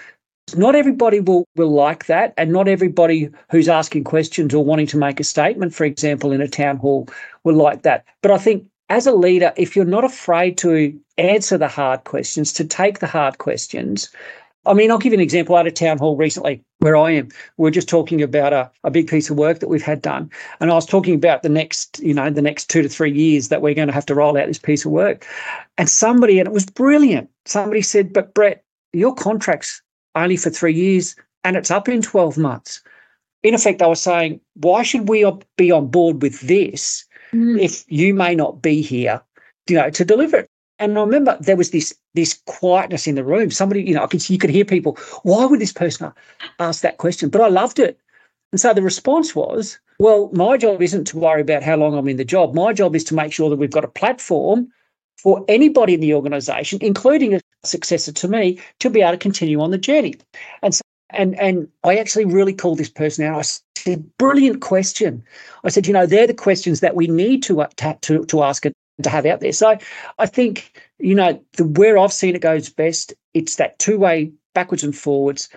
not 0.56 0.74
everybody 0.74 1.20
will 1.20 1.46
will 1.54 1.70
like 1.70 2.06
that, 2.06 2.34
and 2.36 2.50
not 2.52 2.66
everybody 2.66 3.30
who's 3.50 3.68
asking 3.68 4.02
questions 4.04 4.52
or 4.52 4.64
wanting 4.64 4.88
to 4.88 4.98
make 4.98 5.20
a 5.20 5.24
statement, 5.24 5.72
for 5.72 5.84
example, 5.84 6.32
in 6.32 6.40
a 6.40 6.48
town 6.48 6.78
hall, 6.78 7.08
will 7.44 7.54
like 7.54 7.82
that. 7.82 8.04
But 8.22 8.32
I 8.32 8.38
think 8.38 8.66
as 8.88 9.06
a 9.06 9.12
leader, 9.12 9.52
if 9.56 9.76
you're 9.76 9.84
not 9.84 10.04
afraid 10.04 10.58
to 10.58 10.98
answer 11.16 11.56
the 11.56 11.68
hard 11.68 12.02
questions, 12.02 12.52
to 12.54 12.64
take 12.64 12.98
the 12.98 13.06
hard 13.06 13.38
questions, 13.38 14.10
I 14.64 14.74
mean, 14.74 14.90
I'll 14.90 14.98
give 14.98 15.12
you 15.12 15.18
an 15.18 15.22
example. 15.22 15.56
out 15.56 15.66
of 15.66 15.74
town 15.74 15.98
hall 15.98 16.16
recently 16.16 16.62
where 16.78 16.96
I 16.96 17.10
am, 17.12 17.28
we 17.56 17.68
are 17.68 17.72
just 17.72 17.88
talking 17.88 18.22
about 18.22 18.52
a, 18.52 18.70
a 18.84 18.90
big 18.90 19.08
piece 19.08 19.28
of 19.28 19.36
work 19.36 19.58
that 19.60 19.68
we've 19.68 19.82
had 19.82 20.02
done. 20.02 20.30
And 20.60 20.70
I 20.70 20.74
was 20.74 20.86
talking 20.86 21.14
about 21.14 21.42
the 21.42 21.48
next, 21.48 21.98
you 22.00 22.14
know, 22.14 22.30
the 22.30 22.42
next 22.42 22.70
two 22.70 22.82
to 22.82 22.88
three 22.88 23.12
years 23.12 23.48
that 23.48 23.62
we're 23.62 23.74
going 23.74 23.88
to 23.88 23.94
have 23.94 24.06
to 24.06 24.14
roll 24.14 24.38
out 24.38 24.46
this 24.46 24.58
piece 24.58 24.84
of 24.84 24.92
work. 24.92 25.26
And 25.78 25.88
somebody, 25.88 26.38
and 26.38 26.46
it 26.46 26.52
was 26.52 26.66
brilliant, 26.66 27.28
somebody 27.44 27.82
said, 27.82 28.12
But 28.12 28.34
Brett, 28.34 28.64
your 28.92 29.14
contract's 29.14 29.82
only 30.14 30.36
for 30.36 30.50
three 30.50 30.74
years 30.74 31.16
and 31.44 31.56
it's 31.56 31.70
up 31.70 31.88
in 31.88 32.02
12 32.02 32.38
months. 32.38 32.82
In 33.42 33.54
effect, 33.54 33.82
I 33.82 33.86
was 33.86 34.00
saying, 34.00 34.40
why 34.54 34.82
should 34.82 35.08
we 35.08 35.28
be 35.56 35.72
on 35.72 35.88
board 35.88 36.22
with 36.22 36.40
this 36.40 37.04
mm. 37.32 37.60
if 37.60 37.84
you 37.88 38.14
may 38.14 38.34
not 38.34 38.62
be 38.62 38.82
here, 38.82 39.20
you 39.68 39.76
know, 39.76 39.90
to 39.90 40.04
deliver 40.04 40.38
it? 40.38 40.50
And 40.82 40.98
I 40.98 41.02
remember 41.02 41.36
there 41.40 41.56
was 41.56 41.70
this 41.70 41.94
this 42.14 42.40
quietness 42.46 43.06
in 43.06 43.14
the 43.14 43.22
room. 43.22 43.52
Somebody, 43.52 43.84
you 43.84 43.94
know, 43.94 44.02
I 44.02 44.08
could 44.08 44.28
you 44.28 44.36
could 44.36 44.50
hear 44.50 44.64
people. 44.64 44.98
Why 45.22 45.44
would 45.46 45.60
this 45.60 45.72
person 45.72 46.12
ask 46.58 46.82
that 46.82 46.98
question? 46.98 47.30
But 47.30 47.40
I 47.40 47.48
loved 47.48 47.78
it. 47.78 48.00
And 48.50 48.60
so 48.60 48.74
the 48.74 48.82
response 48.82 49.34
was, 49.36 49.78
well, 50.00 50.28
my 50.32 50.56
job 50.56 50.82
isn't 50.82 51.04
to 51.06 51.18
worry 51.18 51.40
about 51.40 51.62
how 51.62 51.76
long 51.76 51.94
I'm 51.96 52.08
in 52.08 52.16
the 52.16 52.24
job. 52.24 52.52
My 52.52 52.72
job 52.72 52.96
is 52.96 53.04
to 53.04 53.14
make 53.14 53.32
sure 53.32 53.48
that 53.48 53.56
we've 53.56 53.70
got 53.70 53.84
a 53.84 53.88
platform 53.88 54.72
for 55.16 55.44
anybody 55.46 55.94
in 55.94 56.00
the 56.00 56.14
organisation, 56.14 56.80
including 56.82 57.32
a 57.32 57.40
successor 57.62 58.10
to 58.10 58.26
me, 58.26 58.58
to 58.80 58.90
be 58.90 59.02
able 59.02 59.12
to 59.12 59.18
continue 59.18 59.60
on 59.60 59.70
the 59.70 59.78
journey. 59.78 60.16
And 60.62 60.74
so, 60.74 60.82
and 61.10 61.38
and 61.38 61.68
I 61.84 61.96
actually 61.96 62.24
really 62.24 62.54
called 62.54 62.78
this 62.78 62.90
person 62.90 63.24
out. 63.24 63.38
I 63.38 63.42
said, 63.78 64.04
"Brilliant 64.18 64.60
question." 64.60 65.22
I 65.62 65.68
said, 65.68 65.86
"You 65.86 65.92
know, 65.92 66.06
they're 66.06 66.26
the 66.26 66.34
questions 66.34 66.80
that 66.80 66.96
we 66.96 67.06
need 67.06 67.44
to 67.44 67.60
uh, 67.60 67.68
to 68.00 68.24
to 68.24 68.42
ask 68.42 68.66
to 69.02 69.10
have 69.10 69.26
out 69.26 69.40
there. 69.40 69.52
So 69.52 69.76
I 70.18 70.26
think, 70.26 70.80
you 70.98 71.14
know, 71.14 71.42
the 71.56 71.64
where 71.64 71.98
I've 71.98 72.12
seen 72.12 72.34
it 72.34 72.42
goes 72.42 72.68
best, 72.68 73.14
it's 73.34 73.56
that 73.56 73.78
two-way 73.78 74.32
backwards 74.54 74.84
and 74.84 74.96
forwards. 74.96 75.48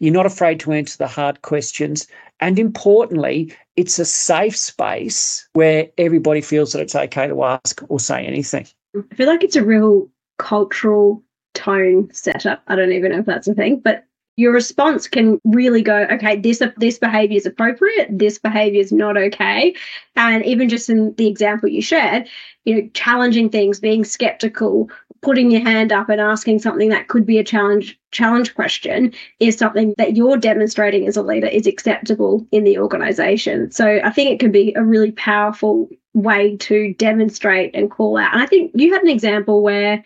You're 0.00 0.14
not 0.14 0.26
afraid 0.26 0.60
to 0.60 0.72
answer 0.72 0.98
the 0.98 1.06
hard 1.06 1.42
questions. 1.42 2.06
And 2.40 2.58
importantly, 2.58 3.54
it's 3.76 3.98
a 3.98 4.04
safe 4.04 4.56
space 4.56 5.48
where 5.52 5.88
everybody 5.98 6.40
feels 6.40 6.72
that 6.72 6.82
it's 6.82 6.94
okay 6.94 7.28
to 7.28 7.44
ask 7.44 7.80
or 7.88 8.00
say 8.00 8.24
anything. 8.24 8.66
I 8.96 9.14
feel 9.14 9.28
like 9.28 9.44
it's 9.44 9.56
a 9.56 9.64
real 9.64 10.08
cultural 10.38 11.22
tone 11.54 12.12
setup. 12.12 12.62
I 12.66 12.76
don't 12.76 12.92
even 12.92 13.12
know 13.12 13.18
if 13.18 13.26
that's 13.26 13.48
a 13.48 13.54
thing, 13.54 13.80
but 13.80 14.04
your 14.36 14.52
response 14.52 15.06
can 15.06 15.40
really 15.44 15.82
go 15.82 16.06
okay 16.10 16.36
this 16.36 16.62
this 16.76 16.98
behavior 16.98 17.36
is 17.36 17.46
appropriate 17.46 18.08
this 18.10 18.38
behavior 18.38 18.80
is 18.80 18.92
not 18.92 19.16
okay 19.16 19.74
and 20.16 20.44
even 20.44 20.68
just 20.68 20.88
in 20.88 21.14
the 21.14 21.28
example 21.28 21.68
you 21.68 21.82
shared 21.82 22.28
you 22.64 22.74
know 22.74 22.88
challenging 22.94 23.50
things 23.50 23.80
being 23.80 24.04
skeptical 24.04 24.90
putting 25.24 25.50
your 25.50 25.62
hand 25.62 25.90
up 25.90 26.08
and 26.10 26.20
asking 26.20 26.58
something 26.58 26.90
that 26.90 27.08
could 27.08 27.24
be 27.24 27.38
a 27.38 27.44
challenge 27.44 27.98
challenge 28.12 28.54
question 28.54 29.12
is 29.40 29.56
something 29.56 29.94
that 29.96 30.16
you're 30.16 30.36
demonstrating 30.36 31.08
as 31.08 31.16
a 31.16 31.22
leader 31.22 31.46
is 31.46 31.66
acceptable 31.66 32.46
in 32.52 32.62
the 32.64 32.78
organization. 32.78 33.70
So 33.70 34.00
i 34.04 34.10
think 34.10 34.30
it 34.30 34.38
can 34.38 34.52
be 34.52 34.74
a 34.76 34.84
really 34.84 35.12
powerful 35.12 35.88
way 36.12 36.56
to 36.58 36.94
demonstrate 36.94 37.74
and 37.74 37.90
call 37.90 38.18
out. 38.18 38.32
And 38.32 38.42
i 38.42 38.46
think 38.46 38.70
you 38.74 38.92
had 38.92 39.02
an 39.02 39.08
example 39.08 39.62
where 39.62 40.04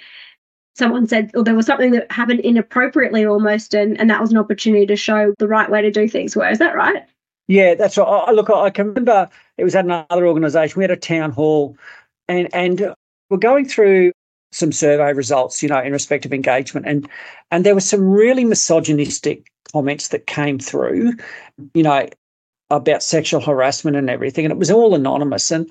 someone 0.77 1.09
said 1.09 1.33
or 1.35 1.43
there 1.43 1.57
was 1.57 1.67
something 1.67 1.91
that 1.91 2.11
happened 2.13 2.41
inappropriately 2.41 3.27
almost 3.27 3.75
and, 3.75 3.99
and 4.01 4.09
that 4.09 4.21
was 4.21 4.31
an 4.31 4.39
opportunity 4.39 4.87
to 4.87 4.97
show 4.97 5.35
the 5.39 5.49
right 5.49 5.69
way 5.71 5.83
to 5.83 5.91
do 5.91 6.09
things. 6.09 6.37
Where 6.37 6.51
is 6.51 6.61
that 6.61 6.77
right? 6.77 7.03
Yeah 7.49 7.75
that's 7.75 7.99
right. 7.99 8.07
I, 8.07 8.31
look 8.31 8.49
i 8.51 8.71
can 8.71 8.89
remember 8.89 9.29
it 9.57 9.65
was 9.65 9.75
at 9.75 9.85
another 9.85 10.27
organization. 10.27 10.79
We 10.79 10.85
had 10.85 10.93
a 10.93 10.97
town 10.97 11.33
hall 11.33 11.77
and 12.29 12.53
and 12.55 12.95
we're 13.31 13.37
going 13.37 13.67
through 13.67 14.13
some 14.53 14.73
survey 14.73 15.13
results 15.13 15.63
you 15.63 15.69
know 15.69 15.81
in 15.81 15.93
respect 15.93 16.25
of 16.25 16.33
engagement 16.33 16.87
and 16.87 17.09
and 17.51 17.65
there 17.65 17.75
were 17.75 17.81
some 17.81 18.09
really 18.09 18.45
misogynistic 18.45 19.51
comments 19.73 20.09
that 20.09 20.27
came 20.27 20.59
through 20.59 21.13
you 21.75 21.83
know 21.83 22.09
about 22.71 23.03
sexual 23.03 23.41
harassment 23.41 23.97
and 23.97 24.09
everything 24.09 24.45
and 24.45 24.53
it 24.53 24.59
was 24.59 24.71
all 24.71 24.95
anonymous 24.95 25.51
and 25.51 25.71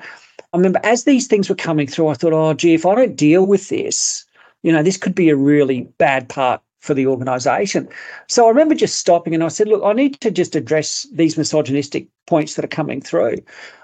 i 0.53 0.57
remember 0.57 0.79
as 0.83 1.03
these 1.03 1.27
things 1.27 1.49
were 1.49 1.55
coming 1.55 1.87
through 1.87 2.07
i 2.07 2.13
thought 2.13 2.33
oh 2.33 2.53
gee 2.53 2.75
if 2.75 2.85
i 2.85 2.93
don't 2.93 3.15
deal 3.15 3.45
with 3.45 3.69
this 3.69 4.27
you 4.63 4.71
know, 4.71 4.83
this 4.83 4.97
could 4.97 5.15
be 5.15 5.29
a 5.29 5.35
really 5.35 5.81
bad 5.97 6.29
part 6.29 6.61
for 6.79 6.93
the 6.93 7.07
organization. 7.07 7.87
So 8.27 8.45
I 8.45 8.49
remember 8.49 8.75
just 8.75 8.99
stopping 8.99 9.33
and 9.33 9.43
I 9.43 9.47
said, 9.47 9.67
look, 9.67 9.83
I 9.83 9.93
need 9.93 10.19
to 10.21 10.31
just 10.31 10.55
address 10.55 11.07
these 11.13 11.37
misogynistic 11.37 12.07
points 12.27 12.55
that 12.55 12.65
are 12.65 12.69
coming 12.69 13.01
through. 13.01 13.37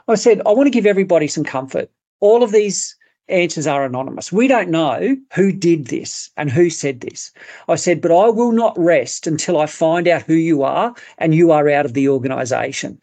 I 0.07 0.15
said, 0.15 0.41
I 0.45 0.51
want 0.51 0.67
to 0.67 0.71
give 0.71 0.85
everybody 0.85 1.27
some 1.27 1.43
comfort. 1.43 1.89
All 2.23 2.41
of 2.41 2.53
these 2.53 2.95
answers 3.27 3.67
are 3.67 3.83
anonymous. 3.83 4.31
We 4.31 4.47
don't 4.47 4.69
know 4.69 5.17
who 5.33 5.51
did 5.51 5.87
this 5.87 6.29
and 6.37 6.49
who 6.49 6.69
said 6.69 7.01
this. 7.01 7.33
I 7.67 7.75
said, 7.75 7.99
but 7.99 8.17
I 8.17 8.29
will 8.29 8.53
not 8.53 8.79
rest 8.79 9.27
until 9.27 9.59
I 9.59 9.65
find 9.65 10.07
out 10.07 10.21
who 10.21 10.35
you 10.35 10.63
are 10.63 10.95
and 11.17 11.35
you 11.35 11.51
are 11.51 11.69
out 11.69 11.85
of 11.85 11.95
the 11.95 12.07
organisation. 12.07 12.97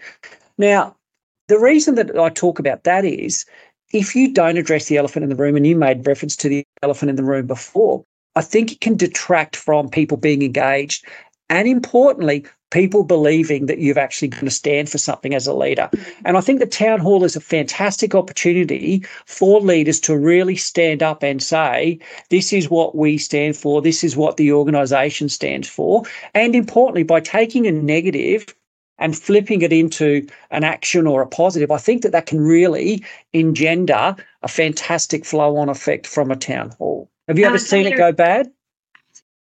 Now, 0.56 0.96
the 1.48 1.58
reason 1.58 1.96
that 1.96 2.18
I 2.18 2.30
talk 2.30 2.58
about 2.58 2.84
that 2.84 3.04
is 3.04 3.44
if 3.92 4.16
you 4.16 4.32
don't 4.32 4.56
address 4.56 4.86
the 4.86 4.96
elephant 4.96 5.24
in 5.24 5.28
the 5.28 5.36
room, 5.36 5.54
and 5.54 5.66
you 5.66 5.76
made 5.76 6.06
reference 6.06 6.34
to 6.36 6.48
the 6.48 6.64
elephant 6.82 7.10
in 7.10 7.16
the 7.16 7.24
room 7.24 7.46
before, 7.46 8.02
I 8.36 8.40
think 8.40 8.72
it 8.72 8.80
can 8.80 8.96
detract 8.96 9.54
from 9.54 9.90
people 9.90 10.16
being 10.16 10.40
engaged. 10.40 11.04
And 11.50 11.68
importantly, 11.68 12.46
people 12.70 13.04
believing 13.04 13.66
that 13.66 13.78
you've 13.78 13.98
actually 13.98 14.28
going 14.28 14.44
to 14.44 14.50
stand 14.50 14.88
for 14.88 14.98
something 14.98 15.34
as 15.34 15.46
a 15.46 15.54
leader. 15.54 15.88
Mm-hmm. 15.92 16.22
And 16.24 16.36
I 16.36 16.40
think 16.40 16.60
the 16.60 16.66
town 16.66 17.00
hall 17.00 17.24
is 17.24 17.36
a 17.36 17.40
fantastic 17.40 18.14
opportunity 18.14 19.04
for 19.26 19.60
leaders 19.60 20.00
to 20.00 20.16
really 20.16 20.56
stand 20.56 21.02
up 21.02 21.22
and 21.22 21.42
say, 21.42 21.98
this 22.30 22.52
is 22.52 22.70
what 22.70 22.96
we 22.96 23.18
stand 23.18 23.56
for, 23.56 23.82
this 23.82 24.02
is 24.02 24.16
what 24.16 24.36
the 24.36 24.52
organisation 24.52 25.28
stands 25.28 25.68
for. 25.68 26.04
And 26.34 26.54
importantly, 26.54 27.02
by 27.02 27.20
taking 27.20 27.66
a 27.66 27.72
negative 27.72 28.54
and 28.98 29.18
flipping 29.18 29.62
it 29.62 29.72
into 29.72 30.26
an 30.50 30.62
action 30.62 31.06
or 31.06 31.22
a 31.22 31.26
positive, 31.26 31.70
I 31.70 31.78
think 31.78 32.02
that 32.02 32.12
that 32.12 32.26
can 32.26 32.40
really 32.40 33.04
engender 33.32 34.14
a 34.42 34.48
fantastic 34.48 35.24
flow 35.24 35.56
on 35.56 35.68
effect 35.68 36.06
from 36.06 36.30
a 36.30 36.36
town 36.36 36.70
hall. 36.78 37.10
Have 37.26 37.38
you 37.38 37.46
ever 37.46 37.54
um, 37.54 37.58
seen 37.58 37.86
it 37.86 37.96
go 37.96 38.12
bad? 38.12 38.50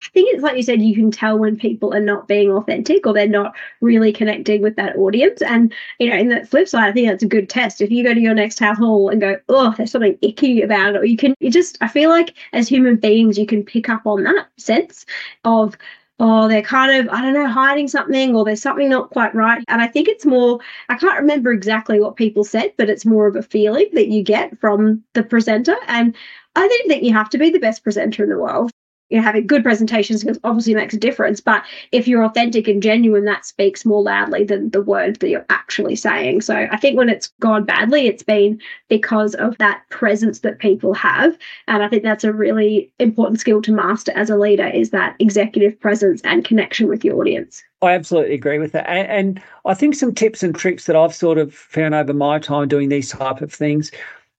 I 0.03 0.09
think 0.09 0.33
it's 0.33 0.43
like 0.43 0.55
you 0.55 0.63
said, 0.63 0.81
you 0.81 0.95
can 0.95 1.09
tell 1.09 1.39
when 1.39 1.57
people 1.57 1.93
are 1.93 1.99
not 1.99 2.27
being 2.27 2.51
authentic 2.51 3.07
or 3.07 3.13
they're 3.13 3.27
not 3.27 3.55
really 3.81 4.13
connecting 4.13 4.61
with 4.61 4.75
that 4.75 4.95
audience. 4.95 5.41
And, 5.41 5.73
you 5.99 6.09
know, 6.09 6.15
in 6.15 6.29
the 6.29 6.45
flip 6.45 6.67
side, 6.67 6.89
I 6.89 6.91
think 6.91 7.07
that's 7.07 7.23
a 7.23 7.27
good 7.27 7.49
test. 7.49 7.81
If 7.81 7.89
you 7.89 8.03
go 8.03 8.13
to 8.13 8.19
your 8.19 8.35
next 8.35 8.57
town 8.57 8.75
hall 8.75 9.09
and 9.09 9.19
go, 9.19 9.37
oh, 9.49 9.73
there's 9.75 9.91
something 9.91 10.17
icky 10.21 10.61
about 10.61 10.95
it, 10.95 10.99
or 10.99 11.05
you 11.05 11.17
can, 11.17 11.33
you 11.39 11.49
just, 11.49 11.79
I 11.81 11.87
feel 11.87 12.11
like 12.11 12.35
as 12.53 12.67
human 12.67 12.97
beings, 12.97 13.39
you 13.39 13.47
can 13.47 13.63
pick 13.63 13.89
up 13.89 14.05
on 14.05 14.23
that 14.23 14.47
sense 14.57 15.05
of, 15.43 15.75
oh, 16.19 16.47
they're 16.47 16.61
kind 16.61 16.95
of, 16.95 17.11
I 17.13 17.21
don't 17.21 17.33
know, 17.33 17.47
hiding 17.47 17.87
something 17.87 18.35
or 18.35 18.45
there's 18.45 18.61
something 18.61 18.89
not 18.89 19.09
quite 19.09 19.33
right. 19.33 19.63
And 19.67 19.81
I 19.81 19.87
think 19.87 20.07
it's 20.07 20.25
more, 20.25 20.59
I 20.89 20.95
can't 20.95 21.19
remember 21.19 21.51
exactly 21.51 21.99
what 21.99 22.15
people 22.15 22.43
said, 22.43 22.73
but 22.77 22.89
it's 22.89 23.05
more 23.05 23.27
of 23.27 23.35
a 23.35 23.41
feeling 23.41 23.89
that 23.93 24.09
you 24.09 24.23
get 24.23 24.59
from 24.59 25.03
the 25.13 25.23
presenter. 25.23 25.75
And 25.87 26.15
I 26.55 26.67
don't 26.67 26.87
think 26.87 27.03
you 27.03 27.13
have 27.13 27.29
to 27.31 27.37
be 27.37 27.49
the 27.49 27.59
best 27.59 27.83
presenter 27.83 28.23
in 28.23 28.29
the 28.29 28.37
world. 28.37 28.71
You 29.09 29.17
know, 29.17 29.23
having 29.23 29.47
good 29.47 29.63
presentations 29.63 30.25
obviously 30.43 30.75
makes 30.75 30.93
a 30.93 30.99
difference, 30.99 31.39
but 31.39 31.63
if 31.91 32.07
you're 32.07 32.23
authentic 32.23 32.67
and 32.67 32.83
genuine, 32.83 33.25
that 33.25 33.45
speaks 33.45 33.85
more 33.85 34.01
loudly 34.01 34.43
than 34.43 34.69
the 34.71 34.81
words 34.81 35.19
that 35.19 35.29
you're 35.29 35.45
actually 35.49 35.95
saying. 35.95 36.41
So 36.41 36.67
I 36.71 36.77
think 36.77 36.97
when 36.97 37.07
it's 37.07 37.27
gone 37.39 37.63
badly, 37.63 38.07
it's 38.07 38.23
been 38.23 38.59
because 38.89 39.33
of 39.35 39.57
that 39.59 39.81
presence 39.89 40.39
that 40.39 40.59
people 40.59 40.93
have, 40.93 41.37
and 41.67 41.83
I 41.83 41.87
think 41.87 42.03
that's 42.03 42.23
a 42.23 42.33
really 42.33 42.91
important 42.99 43.39
skill 43.39 43.61
to 43.61 43.71
master 43.71 44.11
as 44.15 44.29
a 44.29 44.37
leader 44.37 44.67
is 44.67 44.89
that 44.91 45.15
executive 45.19 45.79
presence 45.79 46.21
and 46.23 46.43
connection 46.43 46.87
with 46.87 47.05
your 47.05 47.17
audience. 47.19 47.63
I 47.81 47.93
absolutely 47.93 48.33
agree 48.33 48.59
with 48.59 48.73
that, 48.73 48.89
and, 48.89 49.07
and 49.07 49.41
I 49.65 49.73
think 49.73 49.95
some 49.95 50.13
tips 50.13 50.43
and 50.43 50.53
tricks 50.53 50.85
that 50.85 50.95
I've 50.95 51.15
sort 51.15 51.37
of 51.37 51.53
found 51.53 51.95
over 51.95 52.13
my 52.13 52.39
time 52.39 52.67
doing 52.67 52.89
these 52.89 53.11
type 53.11 53.41
of 53.41 53.53
things 53.53 53.91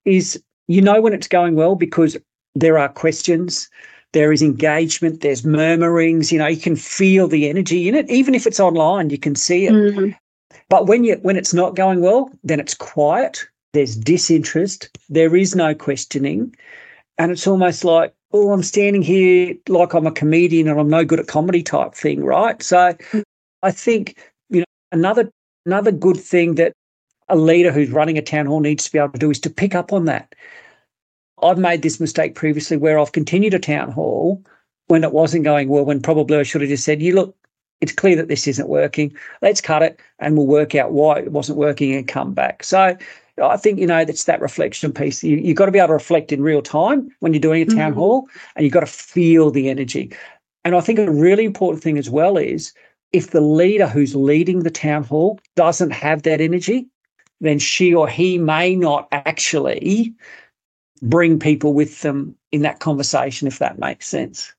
is 0.04 0.42
you 0.66 0.82
know 0.82 1.00
when 1.00 1.14
it's 1.14 1.28
going 1.28 1.54
well 1.54 1.74
because 1.74 2.16
there 2.54 2.78
are 2.78 2.88
questions, 2.88 3.68
there 4.12 4.32
is 4.32 4.42
engagement, 4.42 5.20
there's 5.20 5.44
murmurings, 5.44 6.32
you 6.32 6.38
know, 6.38 6.46
you 6.46 6.56
can 6.56 6.76
feel 6.76 7.28
the 7.28 7.48
energy 7.48 7.88
in 7.88 7.94
it. 7.94 8.08
Even 8.10 8.34
if 8.34 8.46
it's 8.46 8.60
online, 8.60 9.10
you 9.10 9.18
can 9.18 9.34
see 9.34 9.66
it. 9.66 9.72
Mm-hmm. 9.72 10.10
But 10.68 10.86
when 10.86 11.04
you 11.04 11.16
when 11.22 11.36
it's 11.36 11.54
not 11.54 11.76
going 11.76 12.00
well, 12.00 12.30
then 12.44 12.60
it's 12.60 12.74
quiet, 12.74 13.46
there's 13.72 13.96
disinterest, 13.96 14.88
there 15.08 15.34
is 15.36 15.54
no 15.54 15.74
questioning. 15.74 16.54
And 17.18 17.32
it's 17.32 17.46
almost 17.46 17.84
like, 17.84 18.14
oh, 18.32 18.52
I'm 18.52 18.62
standing 18.62 19.02
here 19.02 19.54
like 19.68 19.92
I'm 19.92 20.06
a 20.06 20.12
comedian 20.12 20.68
and 20.68 20.78
I'm 20.78 20.88
no 20.88 21.04
good 21.04 21.20
at 21.20 21.26
comedy 21.26 21.62
type 21.62 21.94
thing, 21.94 22.24
right? 22.24 22.62
So 22.62 22.94
I 23.62 23.70
think, 23.70 24.18
you 24.50 24.60
know, 24.60 24.66
another 24.92 25.30
another 25.66 25.92
good 25.92 26.16
thing 26.16 26.54
that 26.54 26.72
a 27.28 27.36
leader 27.36 27.72
who's 27.72 27.90
running 27.90 28.16
a 28.16 28.22
town 28.22 28.46
hall 28.46 28.60
needs 28.60 28.84
to 28.84 28.92
be 28.92 28.98
able 28.98 29.12
to 29.12 29.18
do 29.18 29.30
is 29.30 29.40
to 29.40 29.50
pick 29.50 29.74
up 29.74 29.92
on 29.92 30.06
that. 30.06 30.34
I've 31.42 31.58
made 31.58 31.82
this 31.82 32.00
mistake 32.00 32.34
previously 32.34 32.76
where 32.76 32.98
I've 32.98 33.12
continued 33.12 33.54
a 33.54 33.58
town 33.58 33.92
hall 33.92 34.42
when 34.88 35.04
it 35.04 35.12
wasn't 35.12 35.44
going 35.44 35.68
well, 35.68 35.84
when 35.84 36.00
probably 36.00 36.38
I 36.38 36.42
should 36.42 36.62
have 36.62 36.70
just 36.70 36.84
said, 36.84 37.02
you 37.02 37.14
look, 37.14 37.36
it's 37.80 37.92
clear 37.92 38.16
that 38.16 38.28
this 38.28 38.46
isn't 38.48 38.68
working. 38.68 39.14
Let's 39.42 39.60
cut 39.60 39.82
it 39.82 40.00
and 40.18 40.36
we'll 40.36 40.46
work 40.46 40.74
out 40.74 40.92
why 40.92 41.20
it 41.20 41.32
wasn't 41.32 41.58
working 41.58 41.94
and 41.94 42.08
come 42.08 42.34
back. 42.34 42.64
So 42.64 42.96
I 43.42 43.56
think, 43.56 43.78
you 43.78 43.86
know, 43.86 44.04
that's 44.04 44.24
that 44.24 44.40
reflection 44.40 44.92
piece. 44.92 45.22
You, 45.22 45.36
you've 45.36 45.56
got 45.56 45.66
to 45.66 45.72
be 45.72 45.78
able 45.78 45.88
to 45.88 45.94
reflect 45.94 46.32
in 46.32 46.42
real 46.42 46.62
time 46.62 47.08
when 47.20 47.32
you're 47.32 47.40
doing 47.40 47.62
a 47.62 47.66
town 47.66 47.92
mm-hmm. 47.92 48.00
hall 48.00 48.28
and 48.56 48.64
you've 48.64 48.72
got 48.72 48.80
to 48.80 48.86
feel 48.86 49.50
the 49.50 49.68
energy. 49.68 50.12
And 50.64 50.74
I 50.74 50.80
think 50.80 50.98
a 50.98 51.10
really 51.10 51.44
important 51.44 51.82
thing 51.82 51.98
as 51.98 52.10
well 52.10 52.36
is 52.36 52.72
if 53.12 53.30
the 53.30 53.40
leader 53.40 53.86
who's 53.86 54.14
leading 54.16 54.60
the 54.60 54.70
town 54.70 55.04
hall 55.04 55.38
doesn't 55.54 55.90
have 55.90 56.22
that 56.22 56.40
energy, 56.40 56.88
then 57.40 57.58
she 57.58 57.94
or 57.94 58.08
he 58.08 58.38
may 58.38 58.74
not 58.74 59.06
actually 59.12 60.12
bring 61.02 61.38
people 61.38 61.72
with 61.72 62.00
them 62.02 62.34
in 62.52 62.62
that 62.62 62.80
conversation, 62.80 63.48
if 63.48 63.58
that 63.58 63.78
makes 63.78 64.08
sense. 64.08 64.52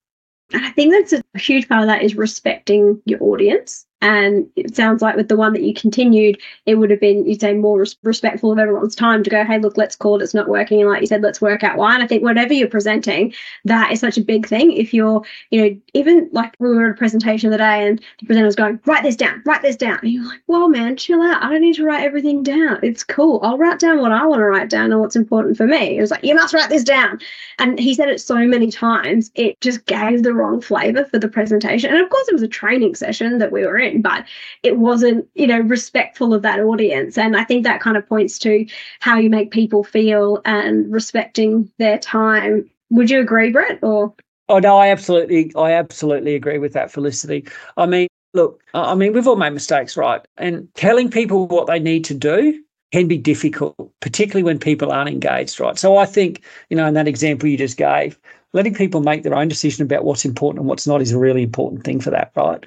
I 0.53 0.71
think 0.71 0.91
that's 0.91 1.13
a 1.13 1.39
huge 1.39 1.67
part 1.67 1.81
of 1.81 1.87
that 1.87 2.03
is 2.03 2.15
respecting 2.15 3.01
your 3.05 3.21
audience 3.21 3.85
and 4.01 4.47
it 4.55 4.75
sounds 4.75 5.01
like 5.01 5.15
with 5.15 5.27
the 5.27 5.35
one 5.35 5.51
that 5.53 5.63
you 5.63 5.73
continued, 5.73 6.39
it 6.65 6.75
would 6.75 6.89
have 6.89 7.01
been, 7.01 7.25
you'd 7.25 7.41
say, 7.41 7.53
more 7.53 7.79
res- 7.79 7.97
respectful 8.03 8.51
of 8.51 8.57
everyone's 8.57 8.95
time 8.95 9.23
to 9.23 9.29
go, 9.29 9.43
hey, 9.43 9.59
look, 9.59 9.75
let's 9.75 9.95
call 9.95 10.15
it, 10.15 10.23
it's 10.23 10.33
not 10.33 10.47
working. 10.47 10.79
And 10.79 10.89
like 10.89 11.01
you 11.01 11.07
said, 11.07 11.21
let's 11.21 11.41
work 11.41 11.63
out 11.63 11.77
why. 11.77 11.95
And 11.95 12.03
I 12.03 12.07
think 12.07 12.23
whatever 12.23 12.53
you're 12.53 12.69
presenting, 12.69 13.33
that 13.65 13.91
is 13.91 13.99
such 13.99 14.17
a 14.17 14.21
big 14.21 14.47
thing. 14.47 14.71
If 14.71 14.93
you're, 14.93 15.21
you 15.49 15.61
know, 15.61 15.77
even 15.93 16.29
like 16.31 16.55
we 16.59 16.69
were 16.69 16.85
at 16.85 16.91
a 16.91 16.97
presentation 16.97 17.49
the 17.49 17.57
day 17.57 17.87
and 17.87 17.99
the 18.19 18.25
presenter 18.25 18.45
was 18.45 18.55
going, 18.55 18.79
write 18.85 19.03
this 19.03 19.17
down, 19.17 19.41
write 19.45 19.63
this 19.63 19.75
down. 19.75 19.99
And 20.01 20.11
you're 20.11 20.25
like, 20.25 20.41
well, 20.47 20.69
man, 20.69 20.95
chill 20.95 21.21
out. 21.21 21.43
I 21.43 21.49
don't 21.49 21.61
need 21.61 21.75
to 21.75 21.85
write 21.85 22.03
everything 22.03 22.41
down. 22.41 22.79
It's 22.81 23.03
cool. 23.03 23.41
I'll 23.43 23.57
write 23.57 23.79
down 23.79 23.99
what 23.99 24.13
I 24.13 24.25
want 24.25 24.39
to 24.39 24.45
write 24.45 24.69
down 24.69 24.91
and 24.91 25.01
what's 25.01 25.17
important 25.17 25.57
for 25.57 25.67
me. 25.67 25.97
It 25.97 26.01
was 26.01 26.11
like, 26.11 26.23
you 26.23 26.35
must 26.35 26.53
write 26.53 26.69
this 26.69 26.83
down. 26.85 27.19
And 27.57 27.77
he 27.77 27.93
said 27.93 28.07
it 28.07 28.21
so 28.21 28.37
many 28.37 28.71
times, 28.71 29.29
it 29.35 29.59
just 29.59 29.85
gave 29.87 30.23
the 30.23 30.33
wrong 30.33 30.61
flavor 30.61 31.03
for 31.03 31.19
the 31.19 31.27
presentation. 31.27 31.89
And 31.89 31.99
of 31.99 32.09
course, 32.09 32.29
it 32.29 32.33
was 32.33 32.43
a 32.43 32.47
training 32.47 32.95
session 32.95 33.39
that 33.39 33.51
we 33.51 33.65
were 33.65 33.77
in 33.77 33.88
but 33.97 34.25
it 34.63 34.77
wasn't, 34.77 35.27
you 35.35 35.47
know, 35.47 35.59
respectful 35.59 36.33
of 36.33 36.41
that 36.43 36.59
audience. 36.59 37.17
And 37.17 37.35
I 37.35 37.43
think 37.43 37.63
that 37.63 37.81
kind 37.81 37.97
of 37.97 38.07
points 38.07 38.39
to 38.39 38.65
how 38.99 39.17
you 39.17 39.29
make 39.29 39.51
people 39.51 39.83
feel 39.83 40.41
and 40.45 40.91
respecting 40.91 41.71
their 41.77 41.97
time. 41.97 42.69
Would 42.91 43.09
you 43.09 43.19
agree, 43.19 43.51
Brett? 43.51 43.79
Or 43.83 44.13
Oh 44.47 44.57
no, 44.57 44.77
I 44.77 44.89
absolutely, 44.89 45.51
I 45.55 45.73
absolutely 45.73 46.33
agree 46.33 46.57
with 46.57 46.73
that, 46.73 46.91
Felicity. 46.91 47.45
I 47.77 47.85
mean, 47.85 48.07
look, 48.33 48.63
I 48.73 48.95
mean, 48.95 49.13
we've 49.13 49.27
all 49.27 49.35
made 49.35 49.51
mistakes, 49.51 49.95
right? 49.95 50.21
And 50.37 50.67
telling 50.73 51.11
people 51.11 51.47
what 51.47 51.67
they 51.67 51.79
need 51.79 52.03
to 52.05 52.15
do 52.15 52.59
can 52.91 53.07
be 53.07 53.17
difficult, 53.17 53.75
particularly 53.99 54.43
when 54.43 54.57
people 54.57 54.91
aren't 54.91 55.09
engaged, 55.09 55.59
right? 55.59 55.77
So 55.77 55.97
I 55.97 56.05
think, 56.05 56.43
you 56.69 56.77
know, 56.77 56.87
in 56.87 56.95
that 56.95 57.07
example 57.07 57.47
you 57.47 57.57
just 57.57 57.77
gave, 57.77 58.19
letting 58.53 58.73
people 58.73 59.01
make 59.01 59.21
their 59.21 59.35
own 59.35 59.47
decision 59.47 59.83
about 59.83 60.03
what's 60.03 60.25
important 60.25 60.61
and 60.61 60.67
what's 60.67 60.87
not 60.87 61.01
is 61.01 61.11
a 61.11 61.19
really 61.19 61.43
important 61.43 61.83
thing 61.83 61.99
for 61.99 62.09
that, 62.09 62.31
right? 62.35 62.65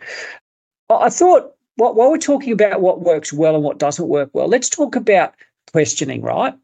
I 1.00 1.10
thought 1.10 1.54
while 1.76 1.94
we're 1.94 2.18
talking 2.18 2.52
about 2.52 2.80
what 2.80 3.00
works 3.00 3.32
well 3.32 3.54
and 3.54 3.64
what 3.64 3.78
doesn't 3.78 4.08
work 4.08 4.30
well, 4.32 4.48
let's 4.48 4.68
talk 4.68 4.96
about 4.96 5.34
questioning, 5.72 6.22
right? 6.22 6.54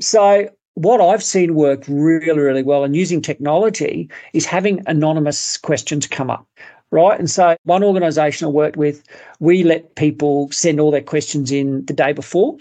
So, 0.00 0.48
what 0.74 1.00
I've 1.00 1.22
seen 1.22 1.54
work 1.54 1.84
really, 1.86 2.40
really 2.40 2.62
well 2.62 2.82
and 2.82 2.96
using 2.96 3.22
technology 3.22 4.10
is 4.32 4.44
having 4.44 4.82
anonymous 4.86 5.56
questions 5.56 6.06
come 6.06 6.30
up, 6.30 6.46
right? 6.90 7.18
And 7.18 7.30
so, 7.30 7.56
one 7.64 7.84
organization 7.84 8.46
I 8.46 8.50
worked 8.50 8.76
with, 8.76 9.02
we 9.38 9.62
let 9.62 9.94
people 9.94 10.50
send 10.50 10.80
all 10.80 10.90
their 10.90 11.02
questions 11.02 11.52
in 11.52 11.84
the 11.86 11.92
day 11.92 12.12
before 12.12 12.58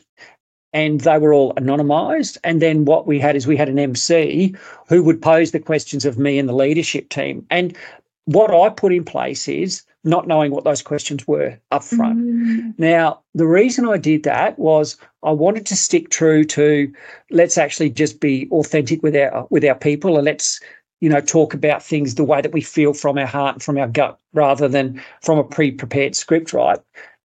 and 0.73 1.01
they 1.01 1.17
were 1.17 1.33
all 1.33 1.53
anonymized. 1.53 2.37
And 2.43 2.61
then 2.61 2.85
what 2.85 3.07
we 3.07 3.19
had 3.19 3.35
is 3.35 3.47
we 3.47 3.57
had 3.57 3.69
an 3.69 3.79
MC 3.79 4.55
who 4.87 5.03
would 5.03 5.21
pose 5.21 5.51
the 5.51 5.59
questions 5.59 6.03
of 6.03 6.17
me 6.17 6.37
and 6.37 6.49
the 6.49 6.53
leadership 6.53 7.09
team. 7.09 7.45
And 7.49 7.77
what 8.25 8.51
I 8.53 8.69
put 8.69 8.93
in 8.93 9.05
place 9.05 9.47
is 9.47 9.83
not 10.03 10.27
knowing 10.27 10.51
what 10.51 10.63
those 10.63 10.81
questions 10.81 11.27
were 11.27 11.57
up 11.71 11.83
front. 11.83 12.19
Mm. 12.19 12.73
Now, 12.77 13.21
the 13.33 13.47
reason 13.47 13.87
I 13.87 13.97
did 13.97 14.23
that 14.23 14.59
was 14.59 14.97
I 15.23 15.31
wanted 15.31 15.65
to 15.67 15.75
stick 15.75 16.09
true 16.09 16.43
to 16.45 16.91
let's 17.31 17.57
actually 17.57 17.89
just 17.89 18.19
be 18.19 18.47
authentic 18.51 19.01
with 19.01 19.15
our 19.15 19.47
with 19.49 19.63
our 19.63 19.75
people 19.75 20.17
and 20.17 20.25
let's 20.25 20.59
you 20.99 21.09
know 21.09 21.21
talk 21.21 21.53
about 21.53 21.83
things 21.83 22.15
the 22.15 22.23
way 22.23 22.41
that 22.41 22.53
we 22.53 22.61
feel 22.61 22.93
from 22.93 23.17
our 23.17 23.25
heart 23.25 23.55
and 23.55 23.63
from 23.63 23.77
our 23.77 23.87
gut 23.87 24.19
rather 24.33 24.67
than 24.67 25.01
from 25.21 25.37
a 25.37 25.43
pre-prepared 25.43 26.15
script, 26.15 26.53
right? 26.53 26.79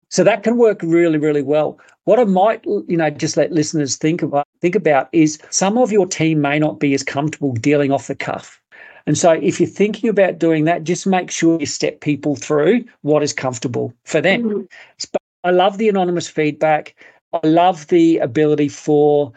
So 0.10 0.24
that 0.26 0.44
can 0.44 0.58
work 0.58 0.82
really, 0.84 1.18
really 1.18 1.42
well. 1.42 1.80
What 2.04 2.20
I 2.20 2.26
might, 2.26 2.66
you 2.66 2.98
know, 2.98 3.10
just 3.10 3.38
let 3.38 3.52
listeners 3.52 3.96
think 3.96 4.22
about 4.22 4.48
think 4.62 4.76
about 4.76 5.10
is 5.12 5.40
some 5.50 5.78
of 5.78 5.92
your 5.92 6.06
team 6.06 6.42
may 6.42 6.60
not 6.60 6.80
be 6.80 6.94
as 6.94 7.04
comfortable 7.04 7.54
dealing 7.54 7.92
off 7.92 8.08
the 8.08 8.16
cuff 8.16 8.61
and 9.08 9.18
so 9.18 9.32
if 9.32 9.60
you're 9.60 9.70
thinking 9.70 10.10
about 10.10 10.40
doing 10.40 10.66
that, 10.66 10.84
just 10.84 11.08
make 11.08 11.32
sure 11.32 11.60
you 11.60 11.66
step 11.66 12.02
people 12.02 12.36
through 12.36 12.86
what 13.02 13.24
is 13.24 13.34
comfortable 13.34 13.94
for 14.04 14.22
them. 14.22 14.44
Mm-hmm. 14.44 15.16
I 15.44 15.52
love 15.52 15.78
the 15.78 15.90
anonymous 15.90 16.28
feedback. 16.28 16.96
I 17.34 17.46
love 17.48 17.88
the 17.88 18.18
ability 18.20 18.70
for 18.70 19.32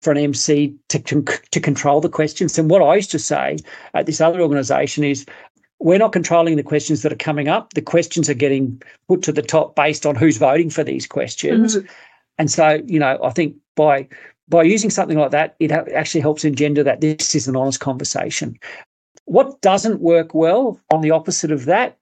for 0.00 0.10
an 0.10 0.18
MC 0.18 0.74
to, 0.90 0.98
to, 0.98 1.60
control 1.60 1.98
the 1.98 2.10
questions. 2.10 2.58
And 2.58 2.68
what 2.68 2.82
I 2.82 2.94
used 2.94 3.10
to 3.12 3.18
say 3.18 3.56
at 3.94 4.04
this 4.04 4.20
other 4.20 4.42
organisation 4.42 5.02
is 5.02 5.24
we're 5.78 5.98
not 5.98 6.12
controlling 6.12 6.56
the 6.56 6.62
questions 6.62 7.00
that 7.02 7.12
are 7.12 7.16
coming 7.16 7.48
up. 7.48 7.72
The 7.72 7.80
questions 7.80 8.28
are 8.28 8.34
getting 8.34 8.82
put 9.08 9.22
to 9.22 9.32
the 9.32 9.40
top 9.40 9.74
based 9.74 10.04
on 10.04 10.14
who's 10.14 10.36
voting 10.36 10.68
for 10.68 10.84
these 10.84 11.06
questions. 11.06 11.76
Mm-hmm. 11.76 11.86
And 12.36 12.50
so, 12.50 12.82
you 12.86 12.98
know, 12.98 13.18
I 13.24 13.30
think 13.30 13.56
by 13.76 14.06
by 14.46 14.62
using 14.62 14.90
something 14.90 15.18
like 15.18 15.30
that, 15.30 15.56
it 15.58 15.72
actually 15.72 16.20
helps 16.20 16.44
engender 16.44 16.82
that 16.82 17.00
this 17.00 17.34
is 17.34 17.48
an 17.48 17.56
honest 17.56 17.80
conversation. 17.80 18.58
What 19.26 19.60
doesn't 19.60 20.00
work 20.00 20.34
well 20.34 20.80
on 20.92 21.00
the 21.00 21.10
opposite 21.10 21.50
of 21.50 21.64
that 21.64 21.98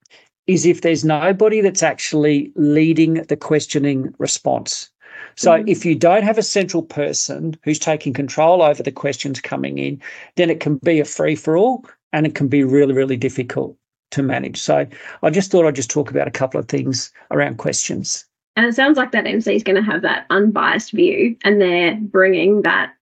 is 0.46 0.66
if 0.66 0.80
there's 0.80 1.04
nobody 1.04 1.60
that's 1.60 1.82
actually 1.82 2.52
leading 2.56 3.14
the 3.14 3.36
questioning 3.36 4.14
response. 4.18 4.90
So 5.36 5.52
mm-hmm. 5.52 5.68
if 5.68 5.84
you 5.84 5.94
don't 5.94 6.24
have 6.24 6.38
a 6.38 6.42
central 6.42 6.82
person 6.82 7.56
who's 7.64 7.78
taking 7.78 8.12
control 8.12 8.62
over 8.62 8.82
the 8.82 8.92
questions 8.92 9.40
coming 9.40 9.78
in, 9.78 10.00
then 10.36 10.50
it 10.50 10.60
can 10.60 10.76
be 10.78 11.00
a 11.00 11.04
free 11.04 11.36
for 11.36 11.56
all 11.56 11.84
and 12.12 12.26
it 12.26 12.34
can 12.34 12.48
be 12.48 12.64
really, 12.64 12.92
really 12.92 13.16
difficult 13.16 13.76
to 14.10 14.22
manage. 14.22 14.60
So 14.60 14.86
I 15.22 15.30
just 15.30 15.50
thought 15.50 15.66
I'd 15.66 15.74
just 15.74 15.90
talk 15.90 16.10
about 16.10 16.28
a 16.28 16.32
couple 16.32 16.60
of 16.60 16.68
things 16.68 17.12
around 17.30 17.58
questions. 17.58 18.26
And 18.56 18.66
it 18.66 18.74
sounds 18.74 18.98
like 18.98 19.12
that 19.12 19.26
MC 19.26 19.54
is 19.54 19.62
going 19.62 19.82
to 19.82 19.90
have 19.90 20.02
that 20.02 20.26
unbiased 20.28 20.92
view 20.92 21.36
and 21.44 21.60
they're 21.60 21.96
bringing 21.96 22.62
that 22.62 22.92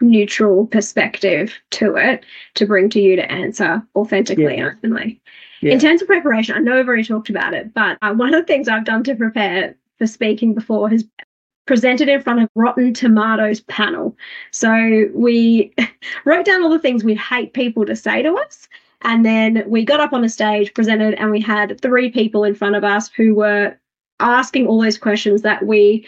neutral 0.00 0.66
perspective 0.66 1.54
to 1.70 1.96
it 1.96 2.24
to 2.54 2.66
bring 2.66 2.90
to 2.90 3.00
you 3.00 3.16
to 3.16 3.30
answer 3.30 3.82
authentically 3.94 4.56
yeah. 4.56 4.66
and 4.66 4.76
openly. 4.76 5.20
Yeah. 5.62 5.72
In 5.72 5.78
terms 5.78 6.02
of 6.02 6.08
preparation, 6.08 6.54
I 6.54 6.58
know 6.58 6.78
I've 6.78 6.86
already 6.86 7.04
talked 7.04 7.30
about 7.30 7.54
it, 7.54 7.72
but 7.72 7.98
uh, 8.02 8.12
one 8.12 8.34
of 8.34 8.40
the 8.40 8.46
things 8.46 8.68
I've 8.68 8.84
done 8.84 9.02
to 9.04 9.14
prepare 9.14 9.74
for 9.98 10.06
speaking 10.06 10.54
before 10.54 10.90
has 10.90 11.04
presented 11.66 12.08
in 12.08 12.22
front 12.22 12.40
of 12.40 12.48
Rotten 12.54 12.94
Tomatoes 12.94 13.60
panel. 13.62 14.16
So 14.52 15.06
we 15.14 15.74
wrote 16.24 16.44
down 16.44 16.62
all 16.62 16.70
the 16.70 16.78
things 16.78 17.04
we'd 17.04 17.18
hate 17.18 17.54
people 17.54 17.84
to 17.86 17.96
say 17.96 18.22
to 18.22 18.34
us. 18.34 18.68
And 19.02 19.24
then 19.24 19.64
we 19.66 19.84
got 19.84 20.00
up 20.00 20.12
on 20.12 20.24
a 20.24 20.28
stage, 20.28 20.72
presented, 20.74 21.14
and 21.14 21.30
we 21.30 21.40
had 21.40 21.80
three 21.80 22.10
people 22.10 22.44
in 22.44 22.54
front 22.54 22.76
of 22.76 22.84
us 22.84 23.10
who 23.10 23.34
were 23.34 23.76
asking 24.20 24.66
all 24.66 24.80
those 24.80 24.98
questions 24.98 25.42
that 25.42 25.66
we 25.66 26.06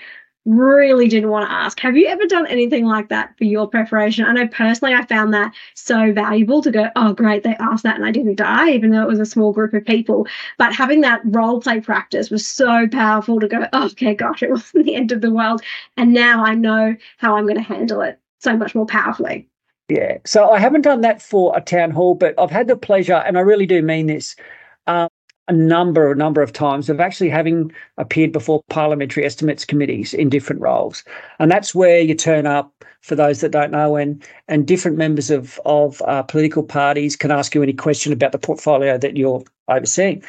really 0.49 1.09
didn't 1.09 1.29
want 1.29 1.47
to 1.47 1.53
ask. 1.53 1.79
Have 1.81 1.97
you 1.97 2.07
ever 2.07 2.25
done 2.27 2.47
anything 2.47 2.87
like 2.87 3.09
that 3.11 3.37
for 3.37 3.45
your 3.45 3.69
preparation? 3.69 4.25
I 4.25 4.33
know 4.33 4.49
personally 4.49 4.95
I 4.95 5.05
found 5.05 5.35
that 5.35 5.55
so 5.75 6.13
valuable 6.13 6.63
to 6.63 6.71
go, 6.71 6.89
oh, 6.97 7.13
great, 7.13 7.43
they 7.43 7.55
asked 7.57 7.83
that 7.83 7.97
and 7.97 8.07
I 8.07 8.11
didn't 8.11 8.37
die, 8.37 8.71
even 8.71 8.91
though 8.91 9.03
it 9.03 9.09
was 9.09 9.21
a 9.21 9.27
small 9.27 9.53
group 9.53 9.75
of 9.75 9.85
people. 9.85 10.27
But 10.57 10.75
having 10.75 11.03
that 11.03 11.21
role 11.25 11.61
play 11.61 11.81
practice 11.81 12.31
was 12.31 12.47
so 12.47 12.89
powerful 12.89 13.39
to 13.41 13.49
go, 13.49 13.67
oh, 13.75 13.87
okay, 13.87 14.15
gosh, 14.15 14.43
it 14.43 14.51
wasn't 14.51 14.87
the 14.87 14.95
end 14.95 15.13
of 15.13 15.21
the 15.21 15.31
world. 15.31 15.63
And 15.99 16.15
now 16.15 16.43
I 16.43 16.55
know 16.55 16.97
how 17.19 17.37
I'm 17.37 17.45
going 17.45 17.57
to 17.57 17.63
handle 17.63 18.01
it 18.01 18.19
so 18.41 18.57
much 18.57 18.75
more 18.75 18.87
powerfully. 18.87 19.47
Yeah. 19.89 20.19
So 20.25 20.51
I 20.51 20.59
haven't 20.59 20.83
done 20.83 21.03
that 21.03 21.21
for 21.21 21.57
a 21.57 21.61
town 21.61 21.91
hall, 21.91 22.15
but 22.15 22.35
I've 22.39 22.51
had 22.51 22.69
the 22.69 22.77
pleasure, 22.77 23.15
and 23.15 23.37
I 23.37 23.41
really 23.41 23.67
do 23.67 23.83
mean 23.83 24.07
this. 24.07 24.37
Um, 24.87 25.09
a 25.49 25.53
number, 25.53 26.13
a 26.13 26.17
number 26.17 26.43
of 26.43 26.53
times 26.53 26.89
of 26.89 27.01
actually 27.01 27.31
having 27.31 27.73
appeared 27.97 28.33
before 28.33 28.63
parliamentary 28.69 29.25
estimates 29.25 29.65
committees 29.65 30.13
in 30.15 30.29
different 30.29 30.61
roles, 30.61 31.03
and 31.39 31.51
that's 31.51 31.75
where 31.75 32.01
you 32.01 32.15
turn 32.15 32.47
up. 32.47 32.73
For 33.01 33.15
those 33.15 33.41
that 33.41 33.53
don't 33.53 33.71
know, 33.71 33.97
and 33.97 34.23
and 34.49 34.67
different 34.67 34.99
members 34.99 35.31
of 35.31 35.61
of 35.65 36.03
uh, 36.03 36.23
political 36.23 36.63
parties 36.63 37.17
can 37.17 37.31
ask 37.31 37.55
you 37.55 37.63
any 37.63 37.73
question 37.73 38.13
about 38.13 38.33
the 38.33 38.39
portfolio 38.39 38.99
that 38.99 39.17
you're 39.17 39.43
overseeing. 39.69 40.23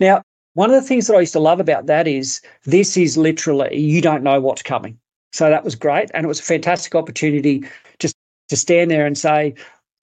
Now, 0.00 0.22
one 0.54 0.70
of 0.70 0.80
the 0.80 0.86
things 0.86 1.06
that 1.06 1.16
I 1.16 1.20
used 1.20 1.32
to 1.34 1.40
love 1.40 1.60
about 1.60 1.86
that 1.86 2.06
is 2.08 2.42
this 2.64 2.96
is 2.96 3.16
literally 3.16 3.76
you 3.76 4.02
don't 4.02 4.22
know 4.22 4.40
what's 4.40 4.62
coming. 4.62 4.98
So 5.32 5.48
that 5.50 5.64
was 5.64 5.74
great, 5.74 6.10
and 6.14 6.24
it 6.24 6.28
was 6.28 6.40
a 6.40 6.44
fantastic 6.44 6.94
opportunity 6.94 7.64
just 7.98 8.16
to 8.48 8.56
stand 8.56 8.90
there 8.90 9.06
and 9.06 9.16
say, 9.16 9.54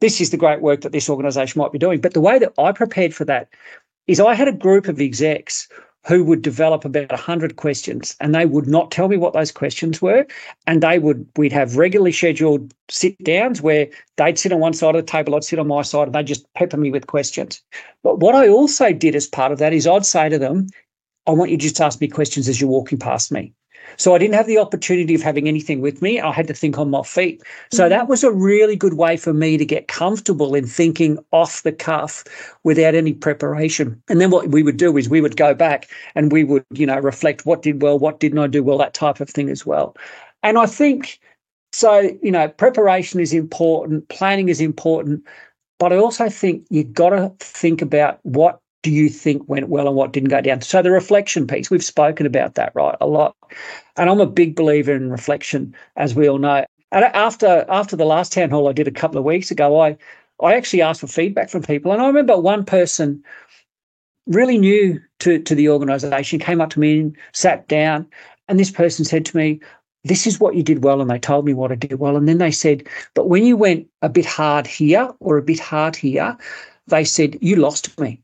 this 0.03 0.19
is 0.19 0.31
the 0.31 0.37
great 0.37 0.61
work 0.61 0.81
that 0.81 0.91
this 0.91 1.09
organisation 1.09 1.59
might 1.59 1.71
be 1.71 1.79
doing. 1.79 2.01
But 2.01 2.13
the 2.13 2.19
way 2.19 2.37
that 2.37 2.51
I 2.57 2.73
prepared 2.73 3.15
for 3.15 3.23
that 3.23 3.47
is 4.07 4.19
I 4.19 4.33
had 4.33 4.47
a 4.47 4.53
group 4.53 4.87
of 4.87 4.99
execs 4.99 5.67
who 6.05 6.23
would 6.23 6.41
develop 6.41 6.83
about 6.83 7.11
100 7.11 7.55
questions 7.55 8.15
and 8.19 8.35
they 8.35 8.45
would 8.45 8.67
not 8.67 8.91
tell 8.91 9.07
me 9.07 9.15
what 9.15 9.33
those 9.33 9.51
questions 9.51 10.01
were. 10.01 10.25
And 10.67 10.83
they 10.83 10.99
would 10.99 11.25
we'd 11.37 11.53
have 11.53 11.77
regularly 11.77 12.11
scheduled 12.11 12.73
sit 12.89 13.17
downs 13.23 13.61
where 13.61 13.87
they'd 14.17 14.37
sit 14.37 14.51
on 14.51 14.59
one 14.59 14.73
side 14.73 14.95
of 14.95 15.05
the 15.05 15.11
table 15.11 15.35
i'd 15.35 15.43
sit 15.43 15.59
on 15.59 15.67
my 15.67 15.81
side 15.81 16.07
and 16.07 16.15
they'd 16.15 16.27
just 16.27 16.51
pepper 16.53 16.77
me 16.77 16.91
with 16.91 17.07
questions. 17.07 17.61
But 18.03 18.19
what 18.19 18.35
i 18.35 18.47
also 18.47 18.91
did 18.91 19.15
as 19.15 19.27
part 19.27 19.51
of 19.51 19.59
that 19.59 19.73
is 19.73 19.87
i'd 19.87 20.05
say 20.05 20.27
to 20.29 20.37
them 20.37 20.67
i 21.25 21.31
want 21.31 21.51
you 21.51 21.57
to 21.57 21.63
just 21.63 21.79
ask 21.79 22.01
me 22.01 22.07
questions 22.07 22.49
as 22.49 22.59
you're 22.59 22.69
walking 22.69 22.99
past 22.99 23.31
me 23.31 23.53
so 23.97 24.15
I 24.15 24.17
didn't 24.17 24.35
have 24.35 24.47
the 24.47 24.57
opportunity 24.57 25.15
of 25.15 25.21
having 25.21 25.47
anything 25.47 25.81
with 25.81 26.01
me. 26.01 26.19
I 26.19 26.31
had 26.31 26.47
to 26.47 26.53
think 26.53 26.77
on 26.77 26.89
my 26.89 27.03
feet. 27.03 27.41
So 27.71 27.83
mm-hmm. 27.83 27.89
that 27.89 28.07
was 28.07 28.23
a 28.23 28.31
really 28.31 28.75
good 28.75 28.95
way 28.95 29.17
for 29.17 29.33
me 29.33 29.57
to 29.57 29.65
get 29.65 29.87
comfortable 29.87 30.55
in 30.55 30.67
thinking 30.67 31.17
off 31.31 31.63
the 31.63 31.71
cuff 31.71 32.23
without 32.63 32.95
any 32.95 33.13
preparation. 33.13 34.01
And 34.09 34.19
then 34.19 34.31
what 34.31 34.49
we 34.49 34.63
would 34.63 34.77
do 34.77 34.97
is 34.97 35.09
we 35.09 35.21
would 35.21 35.37
go 35.37 35.53
back 35.53 35.89
and 36.15 36.31
we 36.31 36.43
would, 36.43 36.65
you 36.71 36.85
know, 36.85 36.99
reflect 36.99 37.45
what 37.45 37.61
did 37.61 37.81
well, 37.81 37.99
what 37.99 38.19
didn't 38.19 38.39
I 38.39 38.47
do 38.47 38.63
well, 38.63 38.77
that 38.77 38.93
type 38.93 39.19
of 39.19 39.29
thing 39.29 39.49
as 39.49 39.65
well. 39.65 39.95
And 40.41 40.57
I 40.57 40.65
think 40.65 41.19
so, 41.71 41.99
you 42.21 42.31
know, 42.31 42.47
preparation 42.47 43.19
is 43.19 43.33
important, 43.33 44.07
planning 44.09 44.49
is 44.49 44.61
important, 44.61 45.25
but 45.79 45.91
I 45.91 45.97
also 45.97 46.29
think 46.29 46.65
you've 46.69 46.93
got 46.93 47.09
to 47.09 47.33
think 47.39 47.81
about 47.81 48.19
what 48.23 48.59
do 48.83 48.91
you 48.91 49.09
think 49.09 49.47
went 49.47 49.69
well 49.69 49.87
and 49.87 49.95
what 49.95 50.13
didn't 50.13 50.29
go 50.29 50.41
down? 50.41 50.61
So 50.61 50.81
the 50.81 50.91
reflection 50.91 51.47
piece, 51.47 51.71
we've 51.71 51.83
spoken 51.83 52.25
about 52.25 52.55
that, 52.55 52.73
right, 52.75 52.95
a 53.01 53.07
lot. 53.07 53.35
And 53.97 54.09
I'm 54.09 54.19
a 54.19 54.27
big 54.27 54.55
believer 54.55 54.93
in 54.93 55.09
reflection, 55.09 55.73
as 55.95 56.13
we 56.13 56.29
all 56.29 56.37
know. 56.37 56.65
And 56.91 57.05
after 57.05 57.65
after 57.69 57.95
the 57.95 58.05
last 58.05 58.33
town 58.33 58.51
hall 58.51 58.69
I 58.69 58.73
did 58.73 58.87
a 58.87 58.91
couple 58.91 59.17
of 59.17 59.23
weeks 59.23 59.49
ago, 59.49 59.81
I 59.81 59.97
I 60.41 60.55
actually 60.55 60.83
asked 60.83 61.01
for 61.01 61.07
feedback 61.07 61.49
from 61.49 61.63
people. 61.63 61.91
And 61.91 62.01
I 62.01 62.07
remember 62.07 62.37
one 62.37 62.65
person 62.65 63.23
really 64.27 64.57
new 64.57 65.01
to, 65.19 65.39
to 65.39 65.55
the 65.55 65.69
organization 65.69 66.39
came 66.39 66.61
up 66.61 66.69
to 66.71 66.79
me 66.79 66.99
and 66.99 67.17
sat 67.33 67.67
down. 67.67 68.07
And 68.47 68.59
this 68.59 68.71
person 68.71 69.05
said 69.05 69.25
to 69.25 69.37
me, 69.37 69.59
This 70.03 70.27
is 70.27 70.39
what 70.39 70.55
you 70.55 70.63
did 70.63 70.83
well. 70.83 71.01
And 71.01 71.09
they 71.09 71.19
told 71.19 71.45
me 71.45 71.53
what 71.53 71.71
I 71.71 71.75
did 71.75 71.99
well. 71.99 72.17
And 72.17 72.27
then 72.27 72.37
they 72.37 72.51
said, 72.51 72.83
But 73.13 73.29
when 73.29 73.45
you 73.45 73.55
went 73.57 73.87
a 74.01 74.09
bit 74.09 74.25
hard 74.25 74.67
here 74.67 75.09
or 75.19 75.37
a 75.37 75.43
bit 75.43 75.59
hard 75.59 75.95
here, 75.95 76.37
they 76.87 77.05
said, 77.05 77.37
You 77.41 77.55
lost 77.55 77.97
me. 77.99 78.21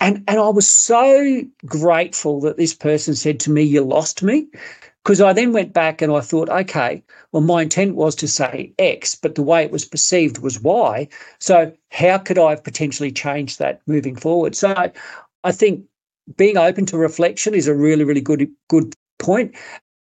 And, 0.00 0.24
and 0.26 0.38
I 0.38 0.48
was 0.48 0.68
so 0.68 1.42
grateful 1.66 2.40
that 2.40 2.56
this 2.56 2.74
person 2.74 3.14
said 3.14 3.38
to 3.40 3.50
me, 3.50 3.62
You 3.62 3.82
lost 3.82 4.22
me. 4.22 4.46
Because 5.04 5.22
I 5.22 5.32
then 5.32 5.54
went 5.54 5.72
back 5.72 6.02
and 6.02 6.12
I 6.12 6.20
thought, 6.20 6.50
okay, 6.50 7.02
well, 7.32 7.42
my 7.42 7.62
intent 7.62 7.96
was 7.96 8.14
to 8.16 8.28
say 8.28 8.74
X, 8.78 9.14
but 9.14 9.34
the 9.34 9.42
way 9.42 9.62
it 9.64 9.70
was 9.70 9.86
perceived 9.86 10.38
was 10.38 10.60
Y. 10.60 11.08
So, 11.38 11.72
how 11.90 12.18
could 12.18 12.38
I 12.38 12.50
have 12.50 12.62
potentially 12.62 13.10
changed 13.10 13.58
that 13.58 13.80
moving 13.86 14.14
forward? 14.14 14.54
So, 14.54 14.74
I 15.42 15.52
think 15.52 15.86
being 16.36 16.58
open 16.58 16.86
to 16.86 16.98
reflection 16.98 17.54
is 17.54 17.66
a 17.66 17.74
really, 17.74 18.04
really 18.04 18.20
good, 18.20 18.48
good 18.68 18.94
point. 19.18 19.54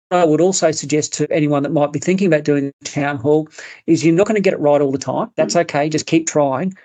I 0.10 0.24
would 0.24 0.42
also 0.42 0.72
suggest 0.72 1.14
to 1.16 1.32
anyone 1.32 1.64
that 1.64 1.72
might 1.72 1.92
be 1.92 2.00
thinking 2.00 2.28
about 2.28 2.46
doing 2.46 2.72
a 2.82 2.86
town 2.86 3.18
hall 3.18 3.50
is 3.88 4.06
you're 4.06 4.16
not 4.16 4.26
going 4.26 4.36
to 4.36 4.42
get 4.42 4.54
it 4.54 4.60
right 4.60 4.80
all 4.80 4.92
the 4.92 4.98
time. 4.98 5.32
That's 5.36 5.56
mm. 5.56 5.62
okay. 5.62 5.90
Just 5.90 6.06
keep 6.06 6.28
trying, 6.28 6.76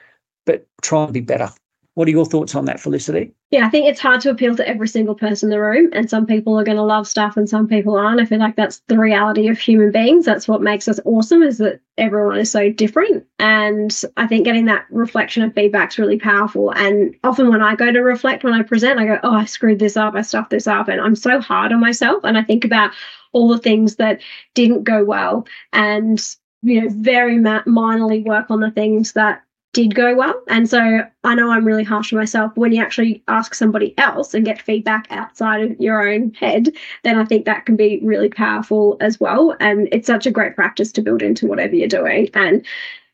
but 0.44 0.66
try 0.82 1.04
and 1.04 1.14
be 1.14 1.20
better. 1.20 1.50
What 1.94 2.08
are 2.08 2.12
your 2.12 2.24
thoughts 2.24 2.54
on 2.54 2.64
that, 2.64 2.80
Felicity? 2.80 3.34
Yeah, 3.50 3.66
I 3.66 3.68
think 3.68 3.86
it's 3.86 4.00
hard 4.00 4.22
to 4.22 4.30
appeal 4.30 4.56
to 4.56 4.66
every 4.66 4.88
single 4.88 5.14
person 5.14 5.48
in 5.48 5.50
the 5.50 5.60
room, 5.60 5.90
and 5.92 6.08
some 6.08 6.24
people 6.24 6.58
are 6.58 6.64
going 6.64 6.78
to 6.78 6.82
love 6.82 7.06
stuff 7.06 7.36
and 7.36 7.46
some 7.46 7.68
people 7.68 7.96
aren't. 7.96 8.20
I 8.20 8.24
feel 8.24 8.38
like 8.38 8.56
that's 8.56 8.80
the 8.88 8.98
reality 8.98 9.48
of 9.48 9.58
human 9.58 9.92
beings. 9.92 10.24
That's 10.24 10.48
what 10.48 10.62
makes 10.62 10.88
us 10.88 10.98
awesome 11.04 11.42
is 11.42 11.58
that 11.58 11.80
everyone 11.98 12.38
is 12.38 12.50
so 12.50 12.72
different. 12.72 13.26
And 13.38 13.94
I 14.16 14.26
think 14.26 14.46
getting 14.46 14.64
that 14.66 14.86
reflection 14.90 15.42
of 15.42 15.52
feedback 15.52 15.90
is 15.90 15.98
really 15.98 16.18
powerful. 16.18 16.70
And 16.70 17.14
often 17.24 17.50
when 17.50 17.60
I 17.60 17.74
go 17.74 17.92
to 17.92 18.00
reflect, 18.00 18.42
when 18.42 18.54
I 18.54 18.62
present, 18.62 18.98
I 18.98 19.04
go, 19.04 19.18
oh, 19.22 19.34
I 19.34 19.44
screwed 19.44 19.78
this 19.78 19.98
up, 19.98 20.14
I 20.14 20.22
stuffed 20.22 20.50
this 20.50 20.66
up. 20.66 20.88
And 20.88 20.98
I'm 20.98 21.14
so 21.14 21.40
hard 21.40 21.72
on 21.72 21.80
myself. 21.80 22.24
And 22.24 22.38
I 22.38 22.42
think 22.42 22.64
about 22.64 22.92
all 23.32 23.48
the 23.48 23.58
things 23.58 23.96
that 23.96 24.22
didn't 24.54 24.84
go 24.84 25.04
well 25.04 25.46
and 25.72 26.36
you 26.62 26.80
know 26.80 26.88
very 26.90 27.38
ma- 27.38 27.62
minorly 27.64 28.24
work 28.24 28.50
on 28.50 28.60
the 28.60 28.70
things 28.70 29.12
that 29.12 29.42
did 29.72 29.94
go 29.94 30.14
well. 30.14 30.40
And 30.48 30.68
so 30.68 31.00
I 31.24 31.34
know 31.34 31.50
I'm 31.50 31.64
really 31.64 31.84
harsh 31.84 32.12
on 32.12 32.18
myself. 32.18 32.52
When 32.56 32.72
you 32.72 32.82
actually 32.82 33.22
ask 33.28 33.54
somebody 33.54 33.96
else 33.98 34.34
and 34.34 34.44
get 34.44 34.60
feedback 34.60 35.06
outside 35.10 35.62
of 35.62 35.80
your 35.80 36.06
own 36.06 36.34
head, 36.34 36.68
then 37.04 37.18
I 37.18 37.24
think 37.24 37.46
that 37.46 37.64
can 37.64 37.76
be 37.76 38.00
really 38.02 38.28
powerful 38.28 38.96
as 39.00 39.18
well. 39.18 39.56
And 39.60 39.88
it's 39.90 40.06
such 40.06 40.26
a 40.26 40.30
great 40.30 40.56
practice 40.56 40.92
to 40.92 41.02
build 41.02 41.22
into 41.22 41.46
whatever 41.46 41.74
you're 41.74 41.88
doing. 41.88 42.28
And 42.34 42.64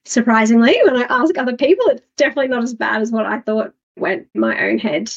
surprisingly, 0.04 0.76
when 0.84 0.96
I 0.96 1.06
ask 1.08 1.38
other 1.38 1.56
people, 1.56 1.86
it's 1.86 2.02
definitely 2.16 2.48
not 2.48 2.64
as 2.64 2.74
bad 2.74 3.02
as 3.02 3.12
what 3.12 3.26
I 3.26 3.38
thought 3.40 3.72
went 3.96 4.26
my 4.34 4.60
own 4.66 4.78
head. 4.78 5.12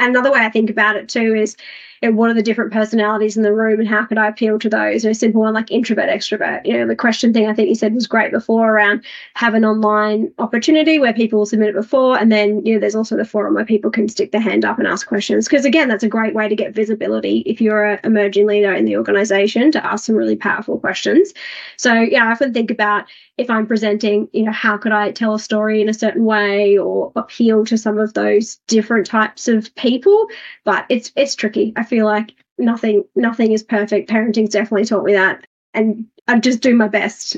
Another 0.00 0.32
way 0.32 0.40
I 0.40 0.50
think 0.50 0.70
about 0.70 0.96
it 0.96 1.08
too 1.08 1.34
is 1.34 1.56
you 2.04 2.10
know, 2.10 2.16
what 2.16 2.28
are 2.28 2.34
the 2.34 2.42
different 2.42 2.70
personalities 2.70 3.36
in 3.36 3.42
the 3.42 3.54
room 3.54 3.80
and 3.80 3.88
how 3.88 4.04
could 4.04 4.18
I 4.18 4.28
appeal 4.28 4.58
to 4.58 4.68
those? 4.68 5.04
You 5.04 5.08
know, 5.08 5.14
simple 5.14 5.40
one 5.40 5.54
like 5.54 5.70
introvert, 5.70 6.10
extrovert. 6.10 6.66
You 6.66 6.78
know, 6.78 6.86
the 6.86 6.94
question 6.94 7.32
thing 7.32 7.48
I 7.48 7.54
think 7.54 7.70
you 7.70 7.74
said 7.74 7.94
was 7.94 8.06
great 8.06 8.30
before 8.30 8.70
around 8.70 9.02
have 9.34 9.54
an 9.54 9.64
online 9.64 10.30
opportunity 10.38 10.98
where 10.98 11.14
people 11.14 11.46
submit 11.46 11.70
it 11.70 11.74
before. 11.74 12.18
And 12.18 12.30
then, 12.30 12.64
you 12.66 12.74
know, 12.74 12.80
there's 12.80 12.94
also 12.94 13.16
the 13.16 13.24
forum 13.24 13.54
where 13.54 13.64
people 13.64 13.90
can 13.90 14.08
stick 14.08 14.32
their 14.32 14.40
hand 14.40 14.66
up 14.66 14.78
and 14.78 14.86
ask 14.86 15.06
questions. 15.06 15.48
Because 15.48 15.64
again, 15.64 15.88
that's 15.88 16.04
a 16.04 16.08
great 16.08 16.34
way 16.34 16.46
to 16.46 16.54
get 16.54 16.74
visibility 16.74 17.38
if 17.46 17.60
you're 17.60 17.92
an 17.92 18.00
emerging 18.04 18.46
leader 18.46 18.74
in 18.74 18.84
the 18.84 18.98
organization 18.98 19.72
to 19.72 19.86
ask 19.86 20.04
some 20.04 20.16
really 20.16 20.36
powerful 20.36 20.78
questions. 20.78 21.32
So 21.78 21.94
yeah, 21.94 22.26
I 22.26 22.32
often 22.32 22.52
think 22.52 22.70
about 22.70 23.06
if 23.36 23.50
I'm 23.50 23.66
presenting, 23.66 24.28
you 24.32 24.44
know, 24.44 24.52
how 24.52 24.76
could 24.76 24.92
I 24.92 25.10
tell 25.10 25.34
a 25.34 25.38
story 25.38 25.80
in 25.80 25.88
a 25.88 25.94
certain 25.94 26.24
way 26.24 26.78
or 26.78 27.12
appeal 27.16 27.64
to 27.66 27.76
some 27.76 27.98
of 27.98 28.14
those 28.14 28.60
different 28.68 29.06
types 29.06 29.48
of 29.48 29.74
people? 29.74 30.28
But 30.64 30.86
it's 30.88 31.12
it's 31.16 31.34
tricky. 31.34 31.72
I 31.76 31.84
feel 31.84 32.06
like 32.06 32.32
nothing 32.58 33.04
nothing 33.16 33.52
is 33.52 33.62
perfect. 33.62 34.08
Parenting's 34.08 34.50
definitely 34.50 34.84
taught 34.84 35.04
me 35.04 35.14
that, 35.14 35.46
and 35.72 36.06
I 36.28 36.38
just 36.38 36.60
do 36.60 36.74
my 36.74 36.88
best 36.88 37.36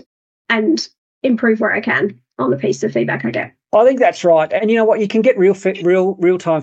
and 0.49 0.87
improve 1.23 1.61
where 1.61 1.73
I 1.73 1.81
can 1.81 2.21
on 2.39 2.51
the 2.51 2.59
piece 2.59 2.83
of 2.83 2.93
feedback 2.93 3.25
I 3.25 3.31
get. 3.31 3.55
I 3.75 3.85
think 3.85 3.99
that's 3.99 4.25
right, 4.25 4.53
and 4.53 4.71
you 4.71 4.77
know 4.77 4.85
what, 4.85 5.01
you 5.01 5.09
can 5.09 5.23
get 5.23 5.39
real 5.39 5.55
fit, 5.55 5.83
real 5.83 6.15
real 6.17 6.39
time 6.39 6.63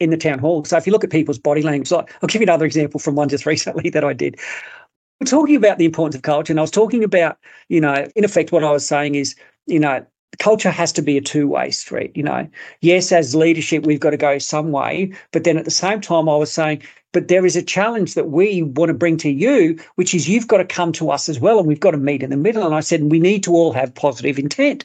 in 0.00 0.08
the 0.08 0.16
town 0.16 0.38
hall. 0.38 0.64
So 0.64 0.78
if 0.78 0.86
you 0.86 0.92
look 0.92 1.04
at 1.04 1.10
people's 1.10 1.38
body 1.38 1.60
language, 1.62 1.90
like, 1.90 2.10
I'll 2.22 2.26
give 2.26 2.40
you 2.40 2.46
another 2.46 2.64
example 2.64 2.98
from 2.98 3.16
one 3.16 3.28
just 3.28 3.44
recently 3.46 3.90
that 3.90 4.02
I 4.02 4.14
did 4.14 4.40
talking 5.26 5.56
about 5.56 5.78
the 5.78 5.84
importance 5.84 6.16
of 6.16 6.22
culture, 6.22 6.52
and 6.52 6.60
I 6.60 6.62
was 6.62 6.70
talking 6.70 7.04
about, 7.04 7.38
you 7.68 7.80
know, 7.80 8.08
in 8.16 8.24
effect, 8.24 8.52
what 8.52 8.64
I 8.64 8.72
was 8.72 8.86
saying 8.86 9.14
is, 9.14 9.34
you 9.66 9.78
know, 9.78 10.04
culture 10.38 10.70
has 10.70 10.92
to 10.92 11.02
be 11.02 11.16
a 11.16 11.20
two-way 11.20 11.70
street. 11.70 12.12
You 12.16 12.22
know, 12.22 12.48
yes, 12.80 13.12
as 13.12 13.34
leadership, 13.34 13.84
we've 13.84 14.00
got 14.00 14.10
to 14.10 14.16
go 14.16 14.38
some 14.38 14.72
way, 14.72 15.12
but 15.32 15.44
then 15.44 15.58
at 15.58 15.64
the 15.64 15.70
same 15.70 16.00
time, 16.00 16.28
I 16.28 16.36
was 16.36 16.52
saying, 16.52 16.82
but 17.12 17.28
there 17.28 17.44
is 17.44 17.56
a 17.56 17.62
challenge 17.62 18.14
that 18.14 18.30
we 18.30 18.62
want 18.62 18.88
to 18.88 18.94
bring 18.94 19.16
to 19.18 19.30
you, 19.30 19.78
which 19.96 20.14
is 20.14 20.28
you've 20.28 20.46
got 20.46 20.58
to 20.58 20.64
come 20.64 20.92
to 20.92 21.10
us 21.10 21.28
as 21.28 21.40
well, 21.40 21.58
and 21.58 21.66
we've 21.66 21.80
got 21.80 21.90
to 21.90 21.96
meet 21.98 22.22
in 22.22 22.30
the 22.30 22.36
middle. 22.36 22.64
And 22.64 22.74
I 22.74 22.80
said 22.80 23.02
we 23.02 23.18
need 23.18 23.42
to 23.44 23.52
all 23.52 23.72
have 23.72 23.94
positive 23.94 24.38
intent. 24.38 24.84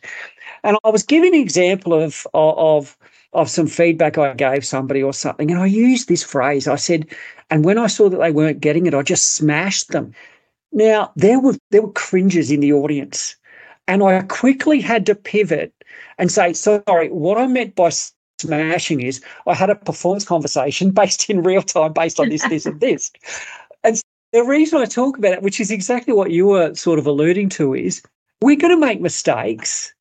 And 0.64 0.78
I 0.84 0.90
was 0.90 1.04
giving 1.04 1.36
an 1.36 1.42
example 1.42 1.94
of 1.94 2.26
of 2.34 2.58
of 2.58 2.98
some 3.44 3.68
feedback 3.68 4.18
I 4.18 4.34
gave 4.34 4.66
somebody 4.66 5.04
or 5.04 5.14
something, 5.14 5.52
and 5.52 5.60
I 5.60 5.66
used 5.66 6.08
this 6.08 6.24
phrase. 6.24 6.68
I 6.68 6.76
said, 6.76 7.08
and 7.50 7.66
when 7.66 7.78
I 7.78 7.88
saw 7.88 8.10
that 8.10 8.18
they 8.18 8.32
weren't 8.32 8.62
getting 8.62 8.86
it, 8.86 8.94
I 8.94 9.02
just 9.02 9.36
smashed 9.36 9.90
them. 9.90 10.14
Now 10.72 11.12
there 11.16 11.40
were 11.40 11.56
there 11.72 11.82
were 11.82 11.92
cringes 11.92 12.52
in 12.52 12.60
the 12.62 12.74
audience, 12.74 13.36
and 13.88 14.04
I 14.04 14.22
quickly 14.24 14.82
had 14.82 15.06
to 15.08 15.16
pivot 15.16 15.74
and 16.18 16.32
say, 16.32 16.54
sorry, 16.54 17.10
what 17.10 17.38
I 17.38 17.48
meant 17.48 17.76
by 17.76 17.92
smashing 18.40 19.02
is 19.02 19.22
I 19.48 19.54
had 19.54 19.70
a 19.70 19.76
performance 19.76 20.26
conversation 20.26 20.92
based 21.02 21.30
in 21.30 21.44
real 21.44 21.62
time, 21.62 21.94
based 21.94 22.20
on 22.20 22.30
this, 22.30 22.48
this, 22.48 22.66
and 22.66 22.80
this. 22.80 23.12
And 23.84 24.02
the 24.34 24.44
reason 24.44 24.80
I 24.80 24.86
talk 24.86 25.18
about 25.18 25.34
it, 25.34 25.42
which 25.42 25.60
is 25.60 25.72
exactly 25.72 26.14
what 26.14 26.32
you 26.32 26.48
were 26.48 26.74
sort 26.74 27.00
of 27.00 27.08
alluding 27.08 27.50
to, 27.50 27.74
is 27.74 28.02
we're 28.42 28.58
going 28.58 28.74
to 28.74 28.86
make 28.86 29.02
mistakes. 29.02 29.94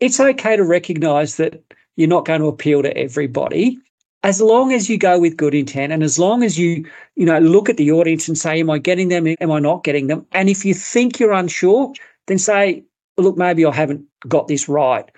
It's 0.00 0.20
okay 0.20 0.56
to 0.56 0.64
recognize 0.64 1.36
that 1.36 1.62
you're 1.98 2.08
not 2.08 2.24
going 2.24 2.40
to 2.40 2.46
appeal 2.46 2.80
to 2.82 2.96
everybody. 2.96 3.76
As 4.22 4.40
long 4.40 4.72
as 4.72 4.88
you 4.88 4.98
go 4.98 5.18
with 5.18 5.36
good 5.36 5.54
intent 5.54 5.92
and 5.92 6.02
as 6.02 6.18
long 6.18 6.42
as 6.42 6.56
you 6.58 6.84
you 7.16 7.26
know 7.26 7.38
look 7.40 7.68
at 7.68 7.76
the 7.76 7.90
audience 7.90 8.28
and 8.28 8.38
say 8.38 8.60
am 8.60 8.70
i 8.70 8.78
getting 8.78 9.08
them? 9.08 9.26
Am 9.40 9.50
i 9.50 9.58
not 9.58 9.84
getting 9.84 10.06
them? 10.06 10.24
And 10.32 10.48
if 10.48 10.64
you 10.64 10.74
think 10.74 11.20
you're 11.20 11.32
unsure 11.32 11.92
then 12.26 12.38
say 12.38 12.84
look 13.16 13.36
maybe 13.36 13.64
i 13.64 13.74
haven't 13.74 14.04
got 14.28 14.48
this 14.48 14.68
right 14.68 15.10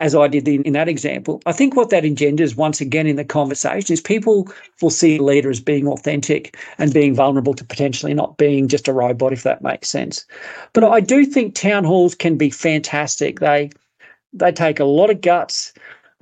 as 0.00 0.14
i 0.14 0.28
did 0.28 0.46
in, 0.46 0.62
in 0.62 0.72
that 0.72 0.88
example. 0.88 1.40
I 1.46 1.52
think 1.52 1.74
what 1.74 1.90
that 1.90 2.04
engenders 2.04 2.56
once 2.56 2.80
again 2.80 3.06
in 3.06 3.16
the 3.16 3.24
conversation 3.24 3.92
is 3.92 4.00
people 4.00 4.48
will 4.82 4.90
see 4.90 5.16
a 5.16 5.22
leader 5.22 5.50
as 5.50 5.60
being 5.60 5.88
authentic 5.88 6.56
and 6.78 6.92
being 6.92 7.14
vulnerable 7.14 7.54
to 7.54 7.64
potentially 7.64 8.14
not 8.14 8.36
being 8.36 8.68
just 8.68 8.88
a 8.88 8.92
robot 8.92 9.32
if 9.32 9.42
that 9.44 9.62
makes 9.62 9.88
sense. 9.88 10.26
But 10.72 10.84
i 10.84 11.00
do 11.00 11.24
think 11.24 11.54
town 11.54 11.82
halls 11.82 12.14
can 12.14 12.36
be 12.36 12.50
fantastic. 12.50 13.40
They 13.40 13.70
they 14.34 14.52
take 14.52 14.80
a 14.80 14.84
lot 14.84 15.10
of 15.10 15.20
guts 15.20 15.72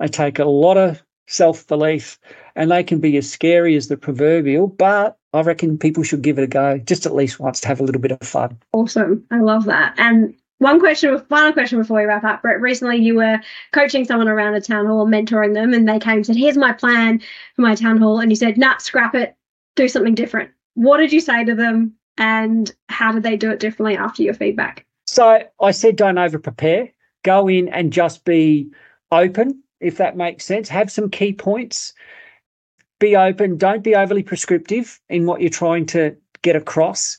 they 0.03 0.09
take 0.09 0.37
a 0.37 0.45
lot 0.45 0.75
of 0.75 1.01
self 1.27 1.65
belief, 1.67 2.19
and 2.57 2.69
they 2.69 2.83
can 2.83 2.99
be 2.99 3.15
as 3.15 3.31
scary 3.31 3.77
as 3.77 3.87
the 3.87 3.95
proverbial, 3.95 4.67
but 4.67 5.17
I 5.31 5.41
reckon 5.41 5.77
people 5.77 6.03
should 6.03 6.21
give 6.21 6.37
it 6.37 6.43
a 6.43 6.47
go 6.47 6.77
just 6.77 7.05
at 7.05 7.15
least 7.15 7.39
once 7.39 7.61
to 7.61 7.69
have 7.69 7.79
a 7.79 7.83
little 7.83 8.01
bit 8.01 8.11
of 8.11 8.19
fun. 8.19 8.59
Awesome. 8.73 9.25
I 9.31 9.39
love 9.39 9.63
that. 9.65 9.95
And 9.97 10.35
one 10.57 10.81
question, 10.81 11.17
final 11.29 11.53
question 11.53 11.79
before 11.79 11.99
we 11.99 12.05
wrap 12.05 12.25
up. 12.25 12.41
Brett, 12.41 12.59
recently 12.59 12.97
you 12.97 13.15
were 13.15 13.39
coaching 13.71 14.03
someone 14.03 14.27
around 14.27 14.55
a 14.55 14.61
town 14.61 14.85
hall, 14.85 15.07
mentoring 15.07 15.53
them, 15.53 15.73
and 15.73 15.87
they 15.87 15.99
came 15.99 16.17
and 16.17 16.25
said, 16.25 16.35
Here's 16.35 16.57
my 16.57 16.73
plan 16.73 17.21
for 17.55 17.61
my 17.61 17.73
town 17.73 17.97
hall. 17.97 18.19
And 18.19 18.29
you 18.29 18.35
said, 18.35 18.57
Nah, 18.57 18.77
scrap 18.79 19.15
it, 19.15 19.37
do 19.77 19.87
something 19.87 20.15
different. 20.15 20.51
What 20.73 20.97
did 20.97 21.13
you 21.13 21.21
say 21.21 21.45
to 21.45 21.55
them? 21.55 21.93
And 22.17 22.71
how 22.89 23.13
did 23.13 23.23
they 23.23 23.37
do 23.37 23.51
it 23.51 23.59
differently 23.61 23.95
after 23.95 24.21
your 24.21 24.33
feedback? 24.33 24.85
So 25.07 25.43
I 25.61 25.71
said, 25.71 25.95
Don't 25.95 26.17
over 26.17 26.39
prepare, 26.39 26.89
go 27.23 27.47
in 27.47 27.69
and 27.69 27.93
just 27.93 28.25
be 28.25 28.69
open 29.09 29.62
if 29.83 29.97
that 29.97 30.17
makes 30.17 30.45
sense. 30.45 30.69
Have 30.69 30.91
some 30.91 31.09
key 31.09 31.33
points. 31.33 31.93
Be 32.99 33.15
open. 33.15 33.57
Don't 33.57 33.83
be 33.83 33.95
overly 33.95 34.23
prescriptive 34.23 34.99
in 35.09 35.25
what 35.25 35.41
you're 35.41 35.49
trying 35.49 35.85
to 35.87 36.15
get 36.41 36.55
across. 36.55 37.17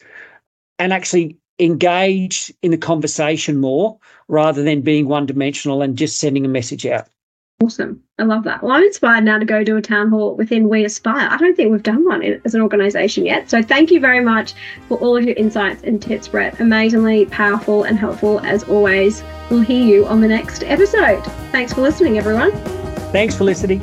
And 0.79 0.93
actually 0.93 1.39
engage 1.59 2.53
in 2.63 2.71
the 2.71 2.79
conversation 2.79 3.59
more 3.61 3.99
rather 4.29 4.63
than 4.63 4.81
being 4.81 5.07
one 5.07 5.27
dimensional 5.27 5.83
and 5.83 5.97
just 5.97 6.19
sending 6.19 6.45
a 6.45 6.49
message 6.49 6.85
out. 6.87 7.09
Awesome. 7.65 8.03
I 8.19 8.25
love 8.25 8.45
that. 8.45 8.63
Well, 8.63 8.73
I'm 8.73 8.83
inspired 8.83 9.25
now 9.25 9.39
to 9.39 9.45
go 9.47 9.65
do 9.65 9.79
a 9.79 9.81
town 9.81 10.11
hall 10.11 10.37
within 10.37 10.69
We 10.69 10.85
Aspire. 10.85 11.29
I 11.31 11.39
don't 11.39 11.57
think 11.57 11.73
we've 11.73 11.83
done 11.83 12.05
one 12.05 12.23
as 12.45 12.55
an 12.55 12.61
organisation 12.61 13.25
yet. 13.25 13.49
So 13.49 13.63
thank 13.63 13.91
you 13.91 14.01
very 14.01 14.21
much 14.21 14.53
for 14.87 14.99
all 14.99 15.17
of 15.17 15.25
your 15.25 15.35
insights 15.37 15.83
and 15.83 16.01
tips, 16.01 16.29
Brett. 16.29 16.61
Amazingly 16.61 17.25
powerful 17.27 17.85
and 17.85 17.99
helpful 17.99 18.41
as 18.41 18.65
always. 18.65 19.25
We'll 19.51 19.63
hear 19.63 19.83
you 19.83 20.05
on 20.07 20.21
the 20.21 20.29
next 20.29 20.63
episode. 20.65 21.25
Thanks 21.53 21.73
for 21.73 21.81
listening, 21.81 22.19
everyone. 22.19 22.53
Thanks 23.13 23.35
for 23.35 23.45
listening. 23.45 23.81